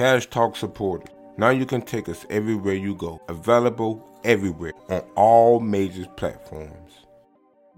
Cash 0.00 0.30
Talk 0.30 0.56
supported. 0.56 1.10
Now 1.36 1.50
you 1.50 1.66
can 1.66 1.82
take 1.82 2.08
us 2.08 2.24
everywhere 2.30 2.72
you 2.72 2.94
go. 2.94 3.20
Available 3.28 4.02
everywhere 4.24 4.72
on 4.88 5.02
all 5.14 5.60
major 5.60 6.06
platforms. 6.16 7.04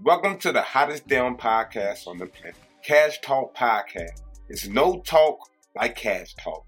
Welcome 0.01 0.37
to 0.37 0.53
the 0.53 0.61
hottest 0.61 1.05
damn 1.05 1.35
podcast 1.35 2.07
on 2.07 2.19
the 2.19 2.27
planet, 2.27 2.55
Cash 2.81 3.19
Talk 3.19 3.53
Podcast. 3.53 4.21
It's 4.47 4.69
no 4.69 5.01
talk 5.01 5.37
like 5.75 5.97
cash 5.97 6.33
talk. 6.35 6.63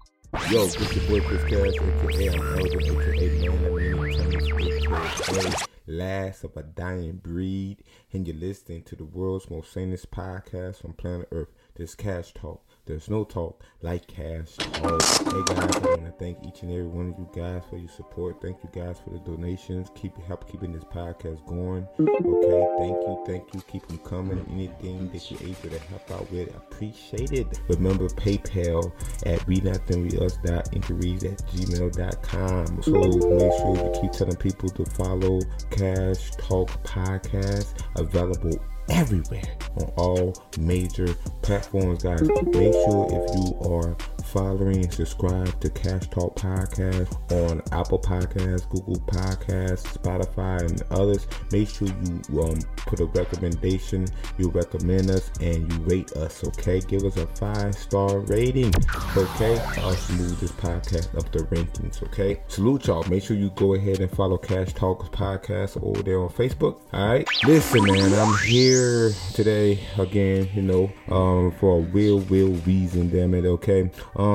Yo, 0.50 0.66
this 0.66 0.94
your 0.94 1.08
boy 1.08 1.26
Chris 1.26 1.42
Cash, 1.44 1.72
aka 1.82 2.28
I'm 2.28 2.58
Elder, 2.58 3.14
aka 3.14 3.48
Man 3.48 3.64
of 3.64 3.74
Many 3.74 4.80
Tongues, 4.82 5.22
aka 5.22 5.66
Last 5.86 6.44
of 6.44 6.54
a 6.58 6.64
Dying 6.64 7.20
Breed, 7.22 7.82
and 8.12 8.26
you're 8.26 8.36
listening 8.36 8.82
to 8.82 8.96
the 8.96 9.04
world's 9.04 9.48
most 9.48 9.72
famous 9.72 10.04
podcast 10.04 10.84
on 10.84 10.92
planet 10.92 11.28
Earth. 11.32 11.48
This 11.76 11.94
Cash 11.94 12.34
Talk. 12.34 12.62
There's 12.86 13.10
no 13.10 13.24
talk 13.24 13.64
like 13.82 14.06
cash 14.06 14.54
talk. 14.58 15.02
Hey 15.02 15.42
guys, 15.44 15.76
I 15.76 15.88
want 15.88 16.04
to 16.04 16.14
thank 16.20 16.38
each 16.46 16.62
and 16.62 16.70
every 16.70 16.86
one 16.86 17.12
of 17.12 17.18
you 17.18 17.28
guys 17.34 17.62
for 17.68 17.78
your 17.78 17.88
support. 17.88 18.40
Thank 18.40 18.58
you 18.62 18.70
guys 18.72 19.00
for 19.02 19.10
the 19.10 19.18
donations. 19.18 19.90
Keep 19.96 20.16
help 20.22 20.48
keeping 20.48 20.72
this 20.72 20.84
podcast 20.84 21.44
going. 21.46 21.88
Okay, 21.98 22.66
thank 22.78 22.96
you, 23.02 23.24
thank 23.26 23.54
you. 23.54 23.60
Keep 23.62 23.88
them 23.88 23.98
coming. 23.98 24.46
Anything 24.52 25.10
that 25.10 25.28
you're 25.28 25.42
able 25.42 25.76
to 25.76 25.78
help 25.80 26.10
out 26.12 26.30
with, 26.30 26.54
appreciate 26.54 27.32
it. 27.32 27.60
Remember 27.68 28.06
PayPal 28.06 28.92
at 29.26 29.44
we 29.48 29.56
nothing 29.56 30.06
we 30.06 30.18
us 30.24 30.36
dot 30.44 30.68
inquiries 30.72 31.24
at 31.24 31.38
gmail.com. 31.48 32.82
So 32.82 32.92
make 32.92 33.52
sure 33.52 33.76
you 33.76 34.00
keep 34.00 34.12
telling 34.12 34.36
people 34.36 34.68
to 34.68 34.84
follow 34.84 35.40
Cash 35.72 36.30
Talk 36.38 36.70
Podcast 36.84 37.82
available 37.96 38.60
everywhere 38.88 39.56
on 39.76 39.92
all 39.96 40.34
major 40.58 41.14
platforms, 41.42 42.02
guys. 42.02 42.22
Make 42.22 42.72
sure 42.72 43.06
if 43.10 43.36
you 43.36 43.58
are 43.70 43.96
following 44.36 44.84
and 44.84 44.92
subscribe 44.92 45.58
to 45.62 45.70
Cash 45.70 46.08
Talk 46.08 46.36
Podcast 46.36 47.10
on 47.32 47.62
Apple 47.72 47.98
Podcasts, 47.98 48.68
Google 48.68 49.00
Podcasts, 49.06 49.96
Spotify, 49.96 50.60
and 50.60 50.82
others. 50.90 51.26
Make 51.52 51.70
sure 51.70 51.88
you 51.88 52.42
um, 52.42 52.58
put 52.76 53.00
a 53.00 53.06
recommendation. 53.06 54.06
You 54.36 54.50
recommend 54.50 55.10
us 55.10 55.30
and 55.40 55.72
you 55.72 55.78
rate 55.84 56.12
us. 56.12 56.44
Okay, 56.48 56.80
give 56.80 57.04
us 57.04 57.16
a 57.16 57.26
five 57.28 57.74
star 57.74 58.18
rating. 58.18 58.74
Okay, 59.16 59.54
us 59.78 60.10
move 60.10 60.38
this 60.38 60.52
podcast 60.52 61.16
up 61.16 61.32
the 61.32 61.38
rankings. 61.44 62.02
Okay, 62.02 62.42
salute 62.48 62.88
y'all. 62.88 63.08
Make 63.08 63.24
sure 63.24 63.38
you 63.38 63.48
go 63.54 63.72
ahead 63.72 64.00
and 64.00 64.10
follow 64.10 64.36
Cash 64.36 64.74
Talk 64.74 65.10
Podcast 65.12 65.82
over 65.82 66.02
there 66.02 66.20
on 66.20 66.28
Facebook. 66.28 66.80
All 66.92 67.08
right, 67.08 67.26
listen, 67.46 67.84
man, 67.84 68.12
I'm 68.12 68.36
here 68.44 69.12
today 69.32 69.80
again. 69.96 70.50
You 70.52 70.60
know, 70.60 70.92
um, 71.08 71.52
for 71.52 71.78
a 71.78 71.80
real, 71.80 72.20
real 72.20 72.50
reason. 72.66 73.08
Damn 73.08 73.32
it. 73.32 73.46
Okay. 73.46 73.90
Um, 74.16 74.25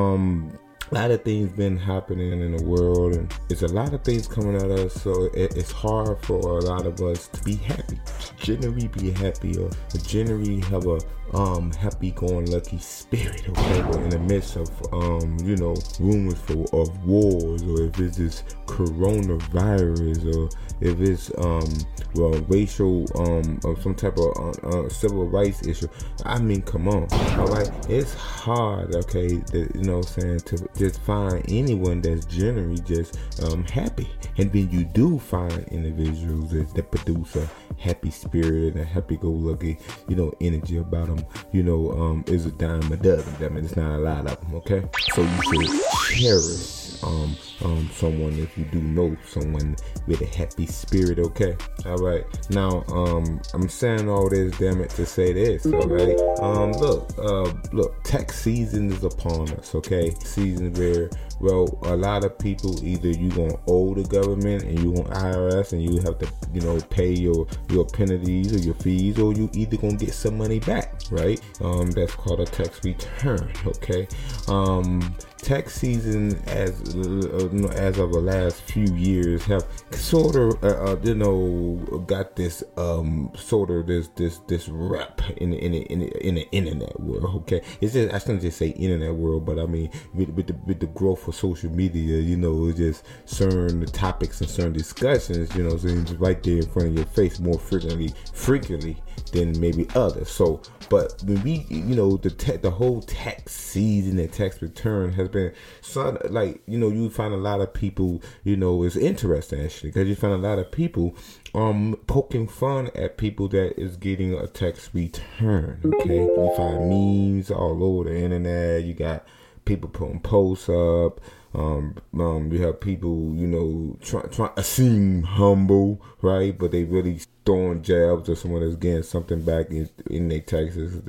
a 0.91 0.95
lot 0.95 1.11
of 1.11 1.23
things 1.23 1.51
been 1.53 1.77
happening 1.77 2.41
in 2.41 2.57
the 2.57 2.63
world 2.63 3.15
and 3.15 3.33
it's 3.49 3.61
a 3.61 3.67
lot 3.67 3.93
of 3.93 4.03
things 4.03 4.27
coming 4.27 4.55
at 4.55 4.69
us 4.69 4.93
so 4.93 5.25
it, 5.33 5.55
it's 5.55 5.71
hard 5.71 6.21
for 6.25 6.59
a 6.59 6.61
lot 6.61 6.85
of 6.85 6.99
us 7.01 7.27
to 7.29 7.41
be 7.43 7.55
happy. 7.55 7.99
Generally 8.37 8.89
be 8.89 9.11
happy 9.11 9.57
or 9.57 9.69
generally 10.05 10.59
have 10.61 10.85
a 10.87 10.99
um 11.33 11.71
happy 11.71 12.11
going 12.11 12.45
lucky 12.51 12.77
spirit 12.77 13.47
okay? 13.47 13.81
But 13.83 13.95
in 14.01 14.09
the 14.09 14.19
midst 14.19 14.57
of 14.57 14.69
um 14.91 15.37
you 15.43 15.55
know 15.55 15.75
rumors 15.99 16.39
for 16.39 16.65
of 16.73 17.05
wars 17.05 17.63
or 17.63 17.85
if 17.85 17.99
it's 17.99 18.17
this 18.17 18.43
coronavirus 18.65 20.35
or 20.35 20.49
if 20.81 20.99
it's 20.99 21.31
um 21.37 21.69
well 22.15 22.31
racial 22.47 23.05
um 23.15 23.59
or 23.63 23.79
some 23.81 23.95
type 23.95 24.17
of 24.17 24.37
uh, 24.37 24.67
uh, 24.67 24.89
civil 24.89 25.27
rights 25.27 25.65
issue. 25.67 25.87
I 26.25 26.39
mean 26.39 26.61
come 26.61 26.87
on. 26.87 27.07
All 27.39 27.47
right 27.47 27.69
it's 27.89 28.13
hard 28.13 28.95
okay 28.95 29.27
that, 29.27 29.71
you 29.75 29.83
know 29.83 29.97
what 29.97 30.17
i'm 30.17 30.21
saying 30.21 30.39
to 30.41 30.67
just 30.77 31.01
find 31.01 31.43
anyone 31.49 32.01
that's 32.01 32.25
generally 32.25 32.79
just 32.81 33.19
um 33.43 33.63
happy. 33.65 34.09
And 34.37 34.51
then 34.51 34.69
you 34.71 34.85
do 34.85 35.19
find 35.19 35.67
individuals 35.69 36.51
that, 36.51 36.73
that 36.73 36.91
produce 36.91 37.35
a 37.35 37.49
happy 37.77 38.11
spirit 38.11 38.73
and 38.73 38.81
a 38.81 38.85
happy-go-lucky 38.85 39.77
you 40.07 40.15
know 40.15 40.31
energy 40.39 40.77
about 40.77 41.07
them 41.07 41.25
you 41.51 41.63
know 41.63 41.91
um 41.91 42.23
is 42.27 42.45
a 42.45 42.51
dime 42.51 42.91
a 42.91 42.97
dozen. 42.97 43.33
I 43.43 43.49
mean, 43.49 43.65
it's 43.65 43.75
not 43.75 43.95
a 43.95 43.97
lot 43.97 44.27
of 44.27 44.39
them 44.41 44.55
okay? 44.55 44.83
So 45.13 45.21
you 45.21 45.67
should 45.67 46.17
cherish 46.17 46.80
um, 47.03 47.35
um, 47.63 47.89
someone 47.93 48.37
if 48.39 48.57
you 48.57 48.65
do 48.65 48.81
know 48.81 49.15
someone 49.25 49.75
with 50.07 50.21
a 50.21 50.25
happy 50.25 50.65
spirit. 50.65 51.19
Okay, 51.19 51.55
all 51.85 51.97
right. 51.97 52.23
Now, 52.49 52.83
um, 52.89 53.41
I'm 53.53 53.69
saying 53.69 54.09
all 54.09 54.29
this, 54.29 54.57
damn 54.57 54.81
it, 54.81 54.89
to 54.91 55.05
say 55.05 55.33
this. 55.33 55.65
All 55.65 55.87
right. 55.87 56.19
Um, 56.39 56.71
look, 56.73 57.11
uh, 57.17 57.53
look, 57.71 58.03
tax 58.03 58.39
season 58.39 58.91
is 58.91 59.03
upon 59.03 59.49
us. 59.51 59.75
Okay, 59.75 60.13
season 60.23 60.73
where 60.73 61.09
well, 61.41 61.79
a 61.83 61.97
lot 61.97 62.23
of 62.23 62.37
people 62.37 62.83
either 62.85 63.09
you're 63.09 63.35
gonna 63.35 63.59
owe 63.67 63.95
the 63.95 64.03
government 64.03 64.63
and 64.63 64.79
you 64.79 64.93
gonna 64.93 65.09
IRS 65.15 65.73
and 65.73 65.81
you 65.81 65.99
have 66.01 66.19
to, 66.19 66.31
you 66.53 66.61
know, 66.61 66.79
pay 66.89 67.11
your 67.11 67.47
your 67.69 67.85
penalties 67.85 68.53
or 68.53 68.59
your 68.59 68.75
fees, 68.75 69.17
or 69.17 69.33
you 69.33 69.49
either 69.53 69.75
gonna 69.77 69.97
get 69.97 70.13
some 70.13 70.37
money 70.37 70.59
back, 70.59 71.01
right? 71.09 71.41
Um, 71.61 71.89
that's 71.91 72.13
called 72.13 72.41
a 72.41 72.45
tax 72.45 72.83
return. 72.83 73.51
Okay. 73.65 74.07
Um, 74.47 75.15
tax 75.41 75.73
season 75.73 76.39
as 76.47 76.71
uh, 76.95 77.67
as 77.73 77.97
of 77.97 78.13
the 78.13 78.21
last 78.21 78.61
few 78.61 78.85
years 78.95 79.43
have 79.45 79.65
sort 79.91 80.35
of 80.35 80.63
uh, 80.63 80.91
uh, 80.91 80.99
you 81.03 81.15
know 81.15 82.03
got 82.07 82.35
this 82.35 82.63
um 82.77 83.31
sort 83.35 83.69
of 83.69 83.87
this 83.87 84.07
this 84.09 84.39
this 84.47 84.69
rep 84.69 85.21
in 85.37 85.51
the, 85.51 85.57
in 85.57 85.73
in 85.73 86.01
in 86.03 86.35
the 86.35 86.49
internet 86.51 86.99
world 86.99 87.35
okay? 87.41 87.61
It's 87.81 87.93
just 87.93 88.13
I 88.13 88.19
shouldn't 88.19 88.41
just 88.41 88.57
say 88.57 88.69
internet 88.69 89.13
world 89.13 89.45
but 89.45 89.59
I 89.59 89.65
mean 89.65 89.89
with, 90.13 90.29
with 90.29 90.47
the 90.47 90.55
with 90.65 90.79
the 90.79 90.87
growth 90.87 91.27
of 91.27 91.35
social 91.35 91.71
media 91.71 92.19
you 92.19 92.37
know 92.37 92.71
just 92.71 93.03
certain 93.25 93.85
topics 93.87 94.41
and 94.41 94.49
certain 94.49 94.73
discussions 94.73 95.55
you 95.55 95.63
know 95.63 95.75
it's 95.75 96.11
right 96.13 96.41
there 96.43 96.57
in 96.57 96.69
front 96.69 96.89
of 96.89 96.95
your 96.95 97.05
face 97.05 97.39
more 97.39 97.57
frequently 97.57 98.13
frequently 98.33 99.01
than 99.31 99.59
maybe 99.59 99.87
others. 99.95 100.29
So 100.29 100.61
but 100.89 101.21
when 101.23 101.41
we 101.43 101.65
you 101.69 101.95
know 101.95 102.17
the 102.17 102.29
the 102.61 102.71
whole 102.71 103.01
tax 103.01 103.53
season 103.53 104.19
and 104.19 104.31
tax 104.31 104.61
return 104.61 105.11
has 105.13 105.29
been 105.31 105.53
so 105.81 106.17
like 106.29 106.61
you 106.67 106.77
know 106.77 106.89
you 106.89 107.09
find 107.09 107.33
a 107.33 107.37
lot 107.37 107.61
of 107.61 107.73
people 107.73 108.21
you 108.43 108.55
know 108.55 108.83
it's 108.83 108.95
interesting 108.95 109.63
actually 109.63 109.89
because 109.89 110.07
you 110.07 110.15
find 110.15 110.33
a 110.33 110.37
lot 110.37 110.59
of 110.59 110.71
people 110.71 111.15
um 111.55 111.97
poking 112.07 112.47
fun 112.47 112.89
at 112.95 113.17
people 113.17 113.47
that 113.47 113.79
is 113.79 113.97
getting 113.97 114.33
a 114.33 114.47
tax 114.47 114.89
return 114.93 115.79
okay 115.83 116.17
you 116.17 116.53
find 116.55 116.89
memes 116.89 117.51
all 117.51 117.83
over 117.83 118.09
the 118.09 118.17
internet 118.17 118.83
you 118.83 118.93
got 118.93 119.25
people 119.65 119.89
putting 119.89 120.19
posts 120.19 120.69
up 120.69 121.19
um, 121.53 121.95
um, 122.17 122.51
you 122.51 122.61
have 122.65 122.79
people, 122.79 123.33
you 123.35 123.47
know, 123.47 123.97
trying 124.01 124.29
try 124.29 124.47
to 124.49 124.63
seem 124.63 125.23
humble, 125.23 126.01
right? 126.21 126.57
But 126.57 126.71
they 126.71 126.85
really 126.85 127.19
throwing 127.45 127.81
jabs 127.81 128.29
or 128.29 128.35
someone 128.35 128.61
that's 128.61 128.77
getting 128.77 129.03
something 129.03 129.43
back 129.43 129.69
in, 129.69 129.89
in 130.09 130.29
their 130.29 130.39
taxes. 130.39 131.01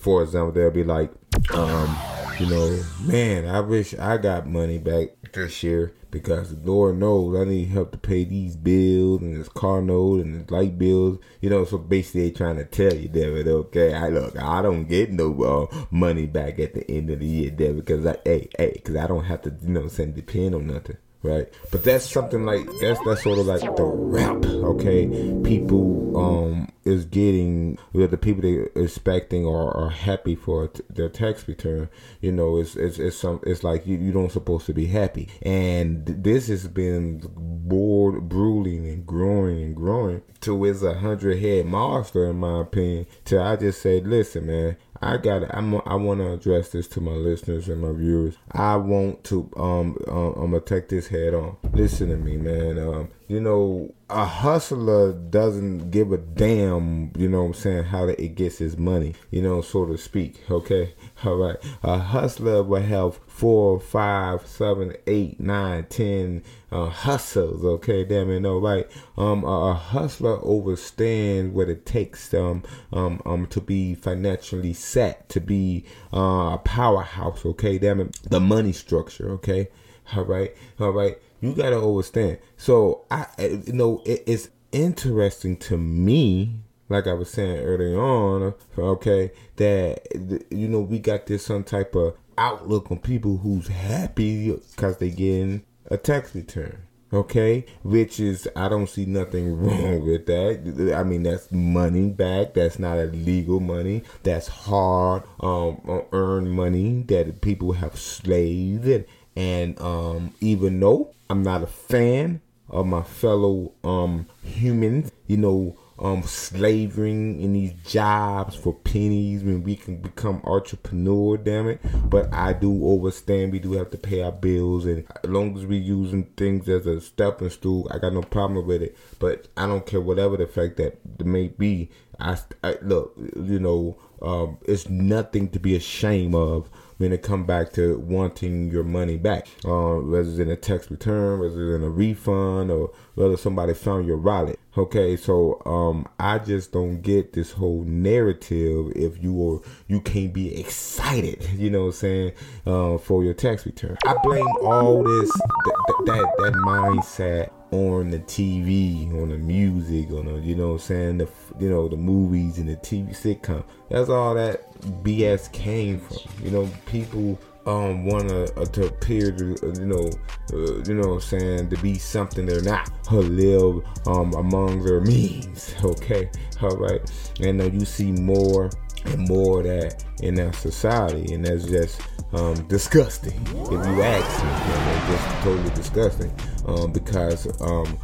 For 0.00 0.22
example, 0.22 0.52
they'll 0.52 0.70
be 0.70 0.84
like, 0.84 1.12
um, 1.52 1.94
you 2.38 2.46
know, 2.46 2.82
man, 3.02 3.46
I 3.46 3.60
wish 3.60 3.94
I 3.94 4.16
got 4.16 4.46
money 4.46 4.78
back 4.78 5.08
this 5.32 5.62
year 5.62 5.94
because 6.10 6.54
the 6.54 6.70
Lord 6.70 6.98
knows 6.98 7.36
I 7.36 7.44
need 7.44 7.68
help 7.68 7.92
to 7.92 7.98
pay 7.98 8.24
these 8.24 8.56
bills 8.56 9.20
and 9.20 9.36
this 9.36 9.48
car 9.48 9.82
note 9.82 10.20
and 10.20 10.34
this 10.34 10.50
light 10.50 10.78
bills. 10.78 11.18
You 11.40 11.50
know, 11.50 11.64
so 11.64 11.78
basically 11.78 12.28
they 12.28 12.30
trying 12.30 12.56
to 12.56 12.64
tell 12.64 12.94
you, 12.94 13.08
David, 13.08 13.48
okay, 13.48 13.94
I 13.94 14.08
look, 14.08 14.36
I 14.38 14.62
don't 14.62 14.84
get 14.88 15.12
no 15.12 15.42
uh, 15.72 15.84
money 15.90 16.26
back 16.26 16.58
at 16.58 16.74
the 16.74 16.88
end 16.90 17.10
of 17.10 17.20
the 17.20 17.26
year, 17.26 17.50
David, 17.50 17.84
because 17.84 18.06
I, 18.06 18.16
hey, 18.24 18.48
hey, 18.58 18.72
because 18.74 18.96
I 18.96 19.06
don't 19.06 19.24
have 19.24 19.42
to, 19.42 19.54
you 19.62 19.70
know, 19.70 19.88
send 19.88 20.14
depend 20.14 20.54
on 20.54 20.66
nothing 20.66 20.96
right? 21.22 21.48
But 21.72 21.82
that's 21.82 22.08
something 22.08 22.44
like 22.44 22.66
that's 22.80 23.00
that's 23.04 23.22
sort 23.22 23.38
of 23.38 23.46
like 23.46 23.62
the 23.62 23.82
rap, 23.82 24.44
okay? 24.44 25.06
People 25.42 26.16
um 26.16 26.68
is 26.84 27.04
getting 27.04 27.78
you 27.92 28.06
the 28.06 28.16
people 28.16 28.42
they're 28.42 28.70
expecting 28.76 29.44
or 29.44 29.76
are 29.76 29.90
happy 29.90 30.34
for 30.34 30.70
their 30.90 31.08
tax 31.08 31.46
return. 31.48 31.88
You 32.20 32.32
know, 32.32 32.58
it's 32.58 32.76
it's 32.76 32.98
it's 32.98 33.16
some 33.16 33.40
it's 33.44 33.64
like 33.64 33.86
you, 33.86 33.96
you 33.96 34.12
don't 34.12 34.32
supposed 34.32 34.66
to 34.66 34.74
be 34.74 34.86
happy, 34.86 35.28
and 35.42 36.06
this 36.06 36.48
has 36.48 36.66
been 36.68 37.22
bored, 37.34 38.28
bruising 38.28 38.86
and 38.86 39.06
growing 39.06 39.62
and 39.62 39.74
growing 39.76 40.22
to 40.40 40.64
it's 40.64 40.82
a 40.82 40.94
hundred 40.94 41.38
head 41.38 41.66
monster 41.66 42.26
in 42.26 42.36
my 42.36 42.60
opinion. 42.60 43.06
Till 43.24 43.42
I 43.42 43.56
just 43.56 43.80
said, 43.80 44.06
listen, 44.06 44.46
man, 44.46 44.76
I 45.00 45.16
got 45.16 45.42
it. 45.42 45.50
I'm. 45.52 45.74
I 45.86 45.96
want 45.96 46.20
to 46.20 46.32
address 46.32 46.70
this 46.70 46.88
to 46.88 47.00
my 47.00 47.12
listeners 47.12 47.68
and 47.68 47.80
my 47.80 47.92
viewers. 47.92 48.36
I 48.52 48.76
want 48.76 49.24
to. 49.24 49.50
Um. 49.56 49.96
um 50.08 50.34
I'm 50.36 50.50
gonna 50.50 50.60
take 50.60 50.88
this 50.88 51.08
head 51.08 51.34
on. 51.34 51.56
Listen 51.72 52.08
to 52.10 52.16
me, 52.16 52.36
man. 52.36 52.78
Um. 52.78 53.10
You 53.26 53.40
know, 53.40 53.94
a 54.10 54.26
hustler 54.26 55.12
doesn't 55.12 55.90
give 55.90 56.12
a 56.12 56.18
damn, 56.18 57.10
you 57.16 57.28
know 57.28 57.40
what 57.42 57.48
I'm 57.48 57.54
saying, 57.54 57.84
how 57.84 58.06
it 58.06 58.34
gets 58.34 58.58
his 58.58 58.76
money, 58.76 59.14
you 59.30 59.40
know, 59.40 59.62
so 59.62 59.86
to 59.86 59.96
speak. 59.96 60.42
Okay. 60.50 60.94
All 61.24 61.36
right. 61.36 61.56
A 61.82 61.98
hustler 61.98 62.62
will 62.62 62.82
have 62.82 63.18
four, 63.26 63.80
five, 63.80 64.46
seven, 64.46 64.94
eight, 65.06 65.40
nine, 65.40 65.84
ten 65.86 66.42
uh, 66.70 66.88
hustles. 66.88 67.64
Okay, 67.64 68.04
damn 68.04 68.30
it, 68.30 68.40
no, 68.40 68.58
right? 68.58 68.86
Um, 69.16 69.44
a, 69.44 69.70
a 69.70 69.74
hustler 69.74 70.44
understands 70.44 71.54
what 71.54 71.68
it 71.68 71.86
takes 71.86 72.34
um, 72.34 72.62
um, 72.92 73.22
um, 73.24 73.46
to 73.46 73.60
be 73.60 73.94
financially 73.94 74.74
set, 74.74 75.28
to 75.30 75.40
be 75.40 75.84
uh, 76.12 76.54
a 76.54 76.60
powerhouse. 76.62 77.46
Okay, 77.46 77.78
damn 77.78 78.00
it, 78.00 78.18
the 78.28 78.40
money 78.40 78.72
structure. 78.72 79.30
Okay, 79.32 79.68
all 80.14 80.24
right, 80.24 80.54
all 80.78 80.90
right. 80.90 81.16
You 81.44 81.54
gotta 81.54 81.76
understand. 81.76 82.38
So 82.56 83.04
I, 83.10 83.26
you 83.38 83.74
know, 83.74 84.02
it, 84.06 84.22
it's 84.26 84.48
interesting 84.72 85.56
to 85.58 85.76
me 85.76 86.64
like 86.88 87.06
I 87.06 87.12
was 87.12 87.30
saying 87.30 87.58
earlier 87.58 88.00
on, 88.00 88.54
okay, 88.78 89.30
that 89.56 90.06
you 90.50 90.68
know 90.68 90.80
we 90.80 90.98
got 90.98 91.26
this 91.26 91.44
some 91.44 91.64
type 91.64 91.94
of 91.94 92.16
outlook 92.38 92.90
on 92.90 92.98
people 92.98 93.38
who's 93.38 93.68
happy 93.68 94.52
because 94.52 94.98
they 94.98 95.10
getting 95.10 95.64
a 95.90 95.96
tax 95.96 96.34
return. 96.34 96.78
Okay, 97.12 97.64
which 97.84 98.18
is 98.18 98.48
I 98.56 98.68
don't 98.68 98.88
see 98.88 99.06
nothing 99.06 99.56
wrong 99.60 100.04
with 100.04 100.26
that. 100.26 100.94
I 100.96 101.04
mean 101.04 101.22
that's 101.22 101.50
money 101.52 102.08
back. 102.08 102.54
That's 102.54 102.78
not 102.78 102.98
illegal 102.98 103.60
money. 103.60 104.02
That's 104.24 104.48
hard 104.48 105.22
um 105.40 105.80
earned 106.12 106.50
money 106.50 107.02
that 107.08 107.40
people 107.40 107.72
have 107.72 107.96
slaved 107.96 108.86
and, 108.86 109.04
and 109.36 109.80
um 109.80 110.34
even 110.40 110.80
though 110.80 111.12
I'm 111.30 111.42
not 111.42 111.62
a 111.62 111.66
fan 111.66 112.40
of 112.68 112.86
my 112.86 113.02
fellow 113.02 113.72
um 113.82 114.26
humans, 114.42 115.12
you 115.26 115.36
know 115.36 115.76
um, 115.98 116.22
slavering 116.24 117.40
in 117.40 117.52
these 117.52 117.72
jobs 117.86 118.56
for 118.56 118.74
pennies 118.74 119.44
when 119.44 119.62
we 119.62 119.76
can 119.76 119.96
become 119.96 120.40
entrepreneur, 120.44 121.36
damn 121.36 121.68
it. 121.68 121.80
But 122.08 122.32
I 122.32 122.52
do 122.52 122.94
understand 122.96 123.52
we 123.52 123.60
do 123.60 123.72
have 123.72 123.90
to 123.90 123.98
pay 123.98 124.22
our 124.22 124.32
bills, 124.32 124.86
and 124.86 125.04
as 125.22 125.30
long 125.30 125.56
as 125.56 125.64
we're 125.66 125.80
using 125.80 126.24
things 126.36 126.68
as 126.68 126.86
a 126.86 127.00
stepping 127.00 127.50
stool, 127.50 127.88
I 127.90 127.98
got 127.98 128.12
no 128.12 128.22
problem 128.22 128.66
with 128.66 128.82
it. 128.82 128.96
But 129.18 129.48
I 129.56 129.66
don't 129.66 129.86
care 129.86 130.00
whatever 130.00 130.36
the 130.36 130.46
fact 130.46 130.76
that 130.78 130.98
may 131.24 131.48
be. 131.48 131.90
I, 132.18 132.38
I 132.62 132.76
look, 132.82 133.14
you 133.16 133.58
know, 133.58 133.96
um, 134.22 134.58
it's 134.62 134.88
nothing 134.88 135.48
to 135.50 135.58
be 135.58 135.76
ashamed 135.76 136.34
of 136.34 136.70
when 137.04 137.12
it 137.12 137.22
come 137.22 137.44
back 137.44 137.70
to 137.70 137.98
wanting 137.98 138.70
your 138.70 138.82
money 138.82 139.18
back, 139.18 139.46
uh, 139.66 139.96
whether 139.96 140.26
it's 140.26 140.38
in 140.38 140.48
a 140.48 140.56
tax 140.56 140.90
return, 140.90 141.38
whether 141.38 141.52
it's 141.52 141.76
in 141.76 141.86
a 141.86 141.90
refund, 141.90 142.70
or 142.70 142.90
whether 143.14 143.36
somebody 143.36 143.74
found 143.74 144.06
your 144.06 144.16
wallet. 144.16 144.58
Okay, 144.78 145.14
so 145.14 145.60
um, 145.66 146.08
I 146.18 146.38
just 146.38 146.72
don't 146.72 147.02
get 147.02 147.34
this 147.34 147.52
whole 147.52 147.84
narrative 147.84 148.90
if 148.96 149.22
you 149.22 149.34
or 149.34 149.62
you 149.86 150.00
can't 150.00 150.32
be 150.32 150.58
excited, 150.58 151.46
you 151.56 151.68
know 151.68 151.80
what 151.80 151.86
I'm 151.86 151.92
saying, 151.92 152.32
uh, 152.64 152.96
for 152.96 153.22
your 153.22 153.34
tax 153.34 153.66
return. 153.66 153.98
I 154.06 154.14
blame 154.22 154.46
all 154.62 155.04
this 155.04 155.30
that 155.30 156.02
that, 156.06 156.26
that 156.38 156.52
mindset 156.54 157.50
on 157.74 158.10
the 158.10 158.20
TV, 158.20 159.10
on 159.20 159.30
the 159.30 159.38
music, 159.38 160.10
on 160.12 160.26
the 160.26 160.34
you 160.40 160.54
know 160.54 160.72
I'm 160.72 160.78
saying, 160.78 161.18
the 161.18 161.28
you 161.58 161.68
know 161.68 161.88
the 161.88 161.96
movies 161.96 162.58
and 162.58 162.68
the 162.68 162.76
TV 162.76 163.10
sitcom. 163.10 163.64
That's 163.90 164.08
all 164.08 164.34
that 164.34 164.72
BS 165.02 165.50
came 165.52 165.98
from. 165.98 166.18
You 166.42 166.50
know, 166.50 166.70
people 166.86 167.38
um 167.66 168.04
want 168.04 168.28
to, 168.28 168.60
uh, 168.60 168.64
to 168.66 168.86
appear 168.86 169.32
to 169.32 169.56
uh, 169.62 169.72
you 169.80 169.86
know 169.86 170.10
uh, 170.52 170.82
you 170.84 170.94
know 170.94 171.14
I'm 171.14 171.20
saying 171.20 171.70
to 171.70 171.76
be 171.78 171.98
something 171.98 172.46
they're 172.46 172.62
not. 172.62 172.90
Or 173.10 173.22
live 173.22 173.84
um 174.06 174.32
among 174.34 174.84
their 174.84 175.00
means 175.00 175.74
okay? 175.84 176.30
All 176.62 176.76
right? 176.76 177.00
And 177.40 177.60
uh, 177.60 177.64
you 177.64 177.84
see 177.84 178.12
more 178.12 178.70
and 179.06 179.28
more 179.28 179.60
of 179.60 179.66
that 179.66 180.04
in 180.22 180.38
our 180.40 180.52
society 180.52 181.34
and 181.34 181.44
that's 181.44 181.66
just 181.66 182.00
um, 182.32 182.54
disgusting 182.68 183.38
if 183.46 183.70
you 183.70 184.02
ask 184.02 184.44
me. 184.44 184.50
It's 184.94 185.22
just 185.22 185.42
totally 185.44 185.70
disgusting 185.74 186.53
um, 186.66 186.92
because 186.92 187.60
um, 187.60 187.98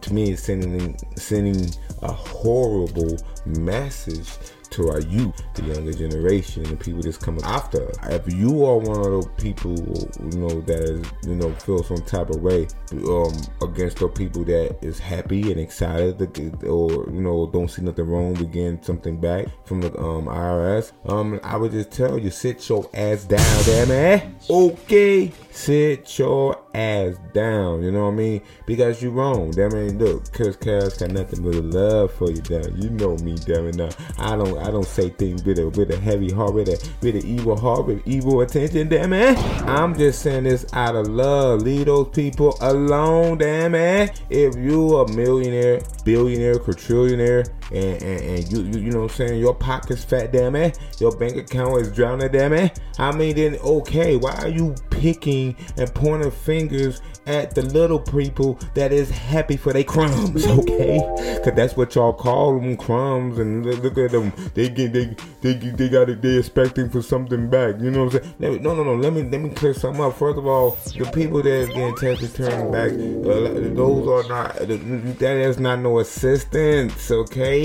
to 0.00 0.12
me 0.12 0.32
it's 0.32 0.42
sending 0.42 0.96
sending 1.16 1.70
a 2.02 2.12
horrible 2.12 3.16
message 3.46 4.28
to 4.72 4.88
our 4.88 5.00
youth, 5.00 5.42
the 5.54 5.62
younger 5.62 5.92
generation, 5.92 6.62
the 6.64 6.76
people 6.76 7.02
that's 7.02 7.18
coming 7.18 7.44
after. 7.44 7.92
If 8.04 8.32
you 8.32 8.64
are 8.64 8.78
one 8.78 8.98
of 8.98 9.04
those 9.04 9.28
people, 9.36 9.76
you 9.76 10.38
know, 10.38 10.60
that 10.62 10.80
is, 10.80 11.06
you 11.24 11.36
know, 11.36 11.52
feel 11.54 11.82
some 11.82 11.98
type 11.98 12.30
of 12.30 12.42
way 12.42 12.66
um, 12.92 13.34
against 13.62 13.98
the 13.98 14.08
people 14.08 14.44
that 14.44 14.78
is 14.82 14.98
happy 14.98 15.52
and 15.52 15.60
excited, 15.60 16.34
to, 16.34 16.68
or 16.68 17.10
you 17.10 17.20
know, 17.20 17.46
don't 17.46 17.68
see 17.68 17.82
nothing 17.82 18.06
wrong 18.06 18.34
with 18.34 18.50
getting 18.50 18.82
something 18.82 19.20
back 19.20 19.46
from 19.66 19.82
the 19.82 19.88
um, 19.98 20.26
IRS, 20.26 20.92
um, 21.08 21.38
I 21.44 21.56
would 21.56 21.72
just 21.72 21.90
tell 21.92 22.18
you, 22.18 22.30
sit 22.30 22.66
your 22.68 22.88
ass 22.94 23.24
down, 23.24 23.64
damn 23.64 23.90
it. 23.90 24.26
Okay, 24.48 25.32
sit 25.52 26.18
your 26.18 26.62
ass 26.74 27.16
down. 27.32 27.82
You 27.82 27.92
know 27.92 28.06
what 28.06 28.12
I 28.12 28.16
mean? 28.16 28.42
Because 28.66 29.02
you 29.02 29.10
wrong. 29.10 29.50
Damn 29.50 29.74
it. 29.76 29.98
Look, 29.98 30.32
Chris 30.32 30.56
Cash 30.56 30.94
got 30.94 31.10
nothing 31.10 31.42
but 31.42 31.54
love 31.54 32.12
for 32.12 32.30
you, 32.30 32.40
damn. 32.42 32.76
You 32.76 32.90
know 32.90 33.16
me, 33.18 33.36
damn 33.36 33.68
it. 33.68 33.76
Now 33.76 33.90
I 34.18 34.36
don't 34.36 34.58
I 34.58 34.70
don't 34.70 34.86
say 34.86 35.10
things 35.10 35.44
with 35.44 35.58
a 35.58 35.68
with 35.68 35.90
a 35.90 35.98
heavy 35.98 36.30
heart, 36.30 36.54
with 36.54 36.68
a 36.68 36.90
with 37.00 37.16
an 37.16 37.26
evil 37.26 37.58
heart, 37.58 37.86
with 37.86 38.02
evil 38.06 38.40
attention, 38.40 38.88
damn 38.88 39.12
it. 39.12 39.38
I'm 39.66 39.96
just 39.96 40.22
saying 40.22 40.44
this 40.44 40.66
out 40.72 40.96
of 40.96 41.08
love. 41.08 41.62
Leave 41.62 41.86
those 41.86 42.08
people 42.08 42.56
alone, 42.60 43.38
damn 43.38 43.74
it. 43.74 44.22
If 44.30 44.56
you 44.56 44.96
a 44.96 45.12
millionaire, 45.12 45.82
billionaire, 46.04 46.56
quadrillionaire, 46.56 47.48
and, 47.72 48.02
and, 48.02 48.20
and 48.20 48.52
you, 48.52 48.62
you 48.62 48.80
you 48.86 48.90
know 48.90 49.02
what 49.02 49.12
I'm 49.12 49.16
saying, 49.16 49.40
your 49.40 49.54
pocket's 49.54 50.04
fat, 50.04 50.32
damn 50.32 50.56
it. 50.56 50.78
Your 50.98 51.16
bank 51.16 51.36
account 51.36 51.80
is 51.80 51.92
drowning, 51.92 52.30
damn 52.30 52.52
it. 52.52 52.78
I 52.98 53.12
mean 53.12 53.36
then 53.36 53.56
okay, 53.56 54.16
why 54.16 54.32
are 54.36 54.48
you 54.48 54.74
picking 54.90 55.56
and 55.76 55.92
pointing 55.94 56.30
fingers 56.30 57.00
at 57.26 57.54
the 57.54 57.62
little 57.62 58.00
people 58.00 58.58
that 58.74 58.92
is 58.92 59.08
happy 59.10 59.56
for 59.56 59.72
their 59.72 59.84
crumbs, 59.84 60.46
okay? 60.58 60.98
Cause 61.44 61.52
that's 61.54 61.76
what 61.76 61.94
y'all 61.94 62.12
call 62.12 62.58
them 62.58 62.76
crumbs, 62.76 63.38
and 63.38 63.64
look 63.64 63.98
at 63.98 64.10
them. 64.10 64.32
They 64.54 64.68
get 64.68 64.92
they 64.92 65.16
they 65.40 65.54
they 65.54 65.88
got 65.88 66.08
it. 66.10 66.22
They 66.22 66.36
expecting 66.36 66.90
for 66.90 67.02
something 67.02 67.48
back. 67.48 67.80
You 67.80 67.90
know 67.90 68.04
what 68.04 68.14
I'm 68.16 68.22
saying? 68.22 68.34
Me, 68.38 68.58
no, 68.58 68.74
no, 68.74 68.84
no. 68.84 68.94
Let 68.96 69.12
me 69.12 69.22
let 69.22 69.40
me 69.40 69.50
clear 69.50 69.74
something 69.74 70.02
up. 70.02 70.16
First 70.16 70.38
of 70.38 70.46
all, 70.46 70.78
the 70.96 71.10
people 71.12 71.42
that 71.42 71.68
getting 71.68 71.96
tax 71.96 72.22
return 72.22 72.72
back, 72.72 72.92
uh, 72.92 73.74
those 73.74 74.08
are 74.08 74.28
not. 74.28 74.56
That 74.56 75.36
is 75.36 75.58
not 75.58 75.80
no 75.80 76.00
assistance, 76.00 77.10
okay? 77.10 77.61